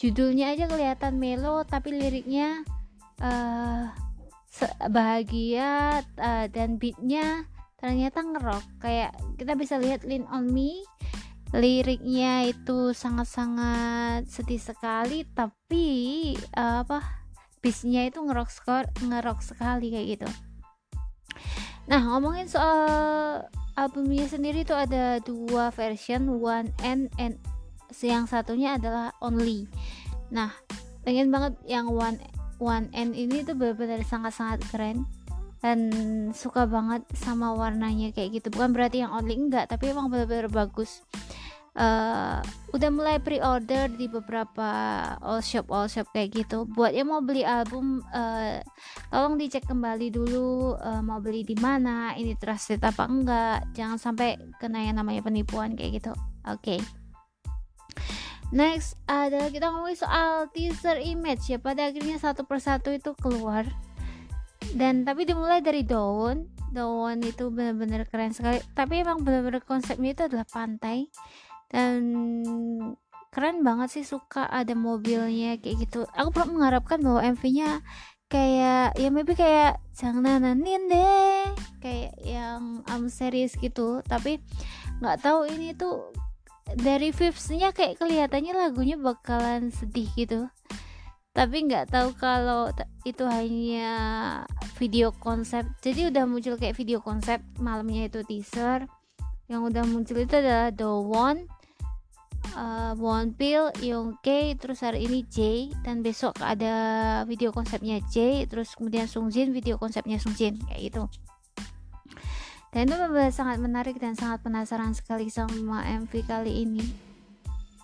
[0.00, 2.64] judulnya aja kelihatan mellow tapi liriknya
[3.20, 3.92] uh,
[4.88, 7.44] bahagia uh, dan beatnya
[7.80, 10.84] ternyata ngerok kayak kita bisa lihat Lean on Me
[11.50, 15.86] liriknya itu sangat-sangat sedih sekali tapi
[16.54, 17.02] uh, apa
[17.58, 20.28] bisnya itu ngerok skor ngerok sekali kayak gitu.
[21.90, 22.80] Nah ngomongin soal
[23.74, 27.34] albumnya sendiri itu ada dua version one and and
[27.98, 29.66] yang satunya adalah only.
[30.30, 30.54] Nah
[31.02, 32.16] pengen banget yang one
[32.62, 35.02] one and ini tuh benar-benar sangat-sangat keren
[35.60, 35.78] dan
[36.32, 38.48] suka banget sama warnanya kayak gitu.
[38.52, 41.04] Bukan berarti yang only enggak tapi emang benar-benar bagus.
[41.70, 42.42] Uh,
[42.74, 44.68] udah mulai pre-order di beberapa
[45.22, 46.66] all shop all shop kayak gitu.
[46.66, 48.58] Buat yang mau beli album uh,
[49.12, 53.70] tolong dicek kembali dulu uh, mau beli di mana ini trusted apa enggak.
[53.76, 56.12] Jangan sampai kena yang namanya penipuan kayak gitu.
[56.48, 56.80] Oke.
[56.80, 56.80] Okay.
[58.50, 61.62] next ada kita ngomongin soal teaser image ya.
[61.62, 63.62] Pada akhirnya satu persatu itu keluar
[64.74, 66.46] dan tapi dimulai dari daun.
[66.70, 68.62] Daun itu benar-benar keren sekali.
[68.76, 71.10] Tapi emang benar-benar konsepnya itu adalah pantai.
[71.70, 72.02] Dan
[73.34, 76.06] keren banget sih suka ada mobilnya kayak gitu.
[76.14, 77.82] Aku pernah mengharapkan bahwa MV-nya
[78.30, 81.50] kayak ya maybe kayak jangan nanin deh.
[81.82, 84.04] Kayak yang um, series gitu.
[84.06, 84.38] Tapi
[85.02, 86.14] nggak tahu ini tuh
[86.78, 90.46] dari vibes-nya kayak kelihatannya lagunya bakalan sedih gitu
[91.40, 92.68] tapi nggak tahu kalau
[93.08, 93.88] itu hanya
[94.76, 98.84] video konsep jadi udah muncul kayak video konsep malamnya itu teaser
[99.48, 101.48] yang udah muncul itu adalah The One
[102.60, 109.08] uh, Wonpil, Youngke, terus hari ini J dan besok ada video konsepnya J, terus kemudian
[109.08, 111.02] Sungjin video konsepnya Sungjin kayak gitu.
[112.70, 112.96] Dan itu
[113.34, 117.09] sangat menarik dan sangat penasaran sekali sama MV kali ini.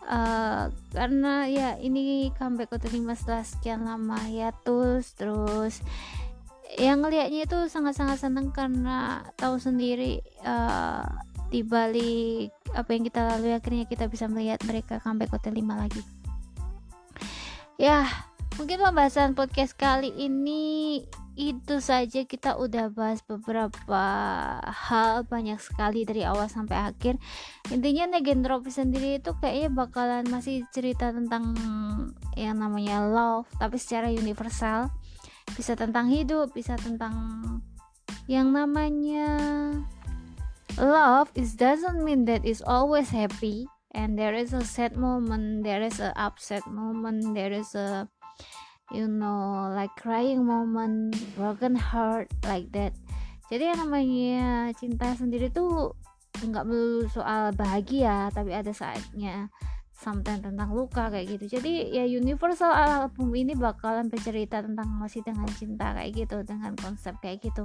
[0.06, 5.82] Uh, karena ya ini comeback ke-5 setelah sekian lama ya terus terus
[6.78, 11.10] yang ngelihatnya itu sangat-sangat seneng karena tahu sendiri uh,
[11.50, 16.02] di balik apa yang kita lalui akhirnya kita bisa melihat mereka comeback hotel 5 lagi.
[17.78, 18.06] Ya
[18.58, 21.02] mungkin pembahasan podcast kali ini
[21.36, 24.02] itu saja kita udah bahas beberapa
[24.64, 27.20] hal banyak sekali dari awal sampai akhir.
[27.68, 31.52] Intinya Negentropi sendiri itu kayaknya bakalan masih cerita tentang
[32.40, 34.88] yang namanya love tapi secara universal.
[35.52, 37.12] Bisa tentang hidup bisa tentang
[38.24, 39.36] yang namanya
[40.80, 41.28] love.
[41.36, 43.68] Is doesn't mean that it's always happy.
[43.96, 48.04] And there is a sad moment there is a upset moment there is a
[48.94, 52.94] you know like crying moment broken heart like that.
[53.46, 55.94] Jadi yang namanya cinta sendiri tuh
[56.36, 59.48] nggak melulu soal bahagia tapi ada saatnya
[59.96, 61.56] sometimes tentang luka kayak gitu.
[61.56, 67.16] Jadi ya universal album ini bakalan bercerita tentang masih dengan cinta kayak gitu dengan konsep
[67.24, 67.64] kayak gitu.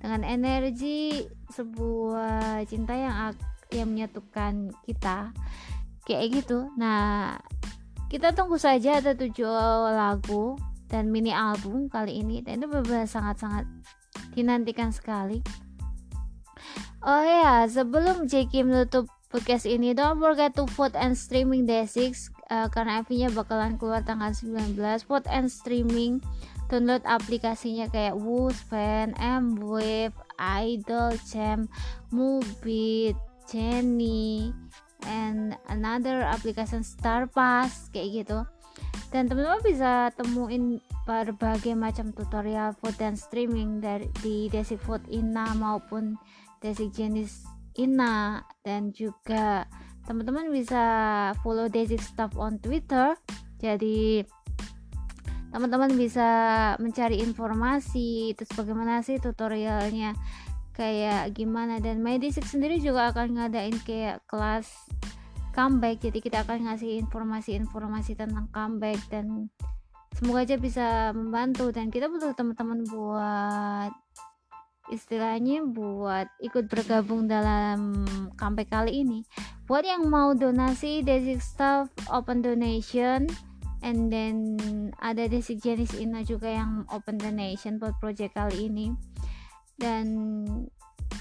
[0.00, 3.36] Dengan energi sebuah cinta yang
[3.68, 5.36] yang menyatukan kita
[6.08, 6.72] kayak gitu.
[6.80, 7.36] Nah
[8.08, 9.48] kita tunggu saja ada tujuh
[9.92, 10.56] lagu
[10.88, 12.40] dan mini album kali ini.
[12.40, 13.68] Dan itu benar sangat-sangat
[14.32, 15.44] dinantikan sekali.
[17.04, 22.66] Oh ya, sebelum Jeki menutup podcast ini don't forget to vote and streaming Day6 uh,
[22.72, 26.24] karena MV-nya bakalan keluar tanggal 19 vote and streaming
[26.72, 31.68] download aplikasinya kayak Woospan, Mwave, Idol, Champ,
[32.12, 33.16] Mubit,
[33.48, 34.52] Jenny,
[35.06, 38.38] and another application Star Pass kayak gitu.
[39.08, 45.56] Dan teman-teman bisa temuin berbagai macam tutorial food dan streaming dari di Desi Food Ina
[45.56, 46.18] maupun
[46.60, 47.48] Desi jenis
[47.80, 48.44] Ina.
[48.60, 49.64] Dan juga
[50.04, 50.82] teman-teman bisa
[51.40, 53.16] follow Desi Stuff on Twitter.
[53.56, 54.20] Jadi
[55.48, 56.28] teman-teman bisa
[56.76, 60.12] mencari informasi terus bagaimana sih tutorialnya
[60.78, 61.82] kayak gimana.
[61.82, 64.70] Dan Medisik sendiri juga akan ngadain kayak kelas
[65.50, 65.98] comeback.
[65.98, 69.50] Jadi kita akan ngasih informasi-informasi tentang comeback dan
[70.14, 71.74] semoga aja bisa membantu.
[71.74, 73.90] Dan kita butuh teman-teman buat
[74.88, 78.06] istilahnya buat ikut bergabung dalam
[78.38, 79.26] comeback kali ini.
[79.66, 83.26] Buat yang mau donasi basic stuff open donation.
[83.78, 84.58] And then
[84.98, 88.90] ada Desi Jenis Ina juga yang open donation buat project kali ini
[89.78, 90.06] dan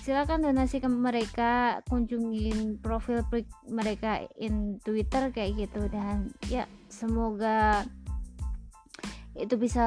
[0.04, 3.22] silakan donasi ke mereka kunjungin profil
[3.70, 5.86] mereka in Twitter kayak gitu.
[5.88, 7.86] Dan ya semoga
[9.38, 9.86] itu bisa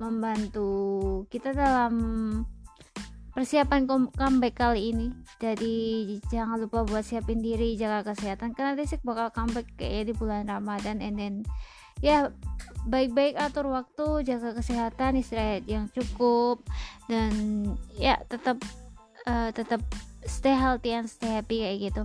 [0.00, 0.70] membantu
[1.28, 1.94] kita dalam
[3.36, 5.08] persiapan comeback kali ini.
[5.38, 5.74] Jadi
[6.26, 10.98] jangan lupa buat siapin diri jaga kesehatan karena Desik bakal comeback kayak di bulan Ramadan
[10.98, 11.34] and then
[12.04, 12.30] ya
[12.88, 16.62] baik-baik atur waktu jaga kesehatan istirahat yang cukup
[17.10, 17.32] dan
[18.00, 18.56] ya tetap
[19.28, 19.84] uh, tetap
[20.24, 22.02] stay healthy and stay happy kayak gitu.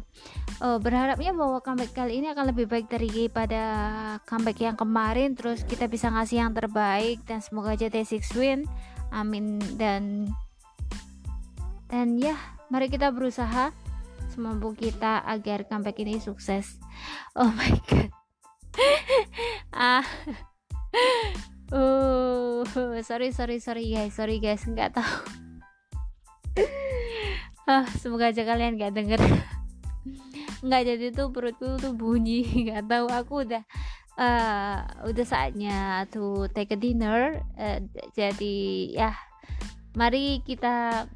[0.63, 3.63] Uh, berharapnya bahwa comeback kali ini akan lebih baik daripada
[4.27, 8.67] comeback yang kemarin terus kita bisa ngasih yang terbaik dan semoga aja T6 win.
[9.13, 10.31] Amin dan
[11.91, 12.35] dan ya
[12.67, 13.71] mari kita berusaha.
[14.33, 16.81] Semampu kita agar comeback ini sukses.
[17.37, 18.22] Oh my god
[19.73, 20.05] ah.
[21.73, 22.61] Uh
[23.03, 24.13] sorry sorry sorry guys.
[24.15, 24.63] Sorry guys.
[24.65, 25.17] Nggak tahu.
[27.63, 29.23] Ah semoga aja kalian nggak denger.
[30.67, 32.43] Nggak jadi tuh perutku tuh bunyi.
[32.67, 33.07] Nggak tahu.
[33.07, 33.63] Aku udah
[34.19, 37.39] uh, udah saatnya tuh take a dinner.
[37.55, 37.79] Uh,
[38.11, 38.59] jadi
[38.91, 39.15] ya
[39.95, 41.07] mari kita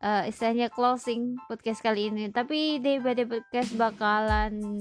[0.00, 2.32] uh, istilahnya closing podcast kali ini.
[2.32, 4.80] Tapi day podcast bakalan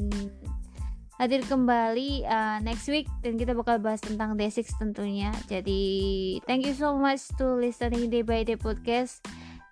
[1.22, 5.30] hadir kembali uh, next week dan kita bakal bahas tentang D6 tentunya.
[5.46, 9.22] Jadi thank you so much to listening day by day podcast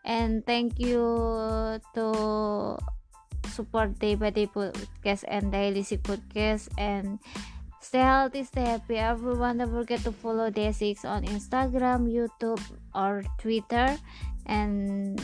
[0.05, 1.01] and thank you
[1.97, 2.05] to
[3.49, 7.17] support day by day podcast and daily sick podcast and
[7.81, 9.01] stay healthy, stay happy.
[9.01, 12.61] Everyone don't forget to follow D6 on Instagram, YouTube,
[12.93, 13.97] or Twitter
[14.45, 15.17] and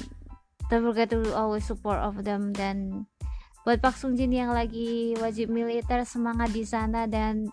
[0.73, 3.05] don't forget to always support of them dan
[3.65, 7.49] buat Pak Sungjin yang lagi wajib militer semangat di sana dan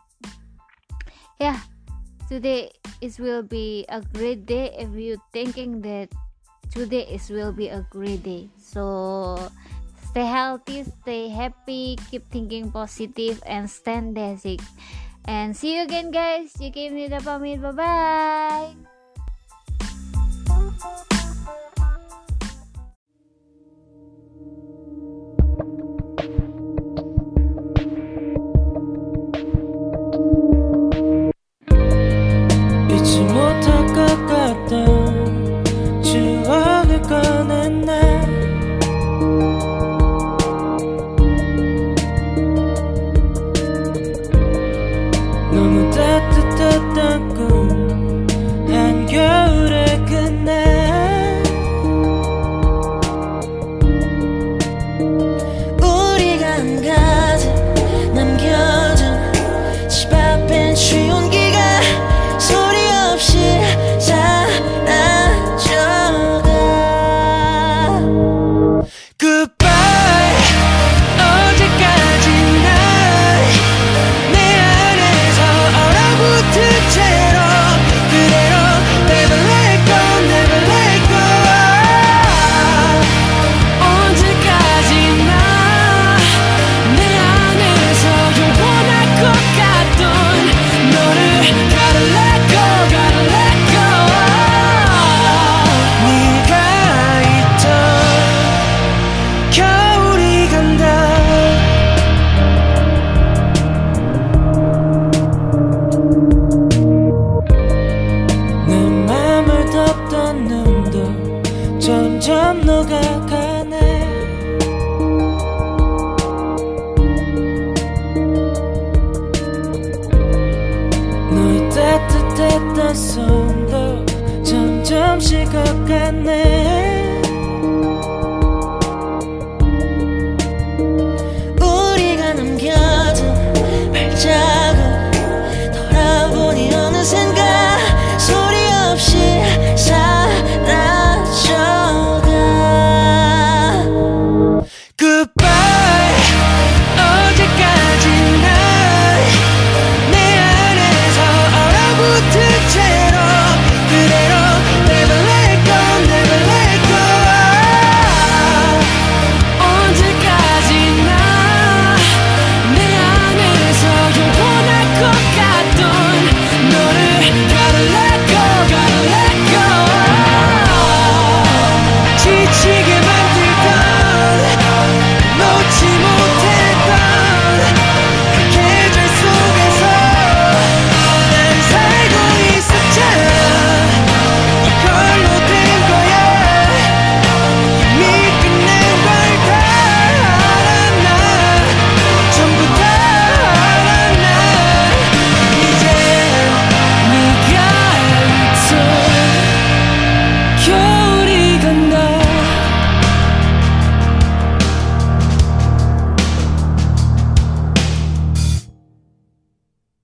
[1.40, 1.58] ya yeah,
[2.28, 2.68] today
[3.00, 6.12] is will be a great day if you thinking that
[6.68, 8.52] today is will be a great day.
[8.60, 9.40] So
[10.12, 14.60] stay healthy stay happy keep thinking positive and stand basic.
[15.24, 16.52] And see you again guys.
[16.60, 17.64] Jika ini udah pamit.
[17.64, 18.76] Bye bye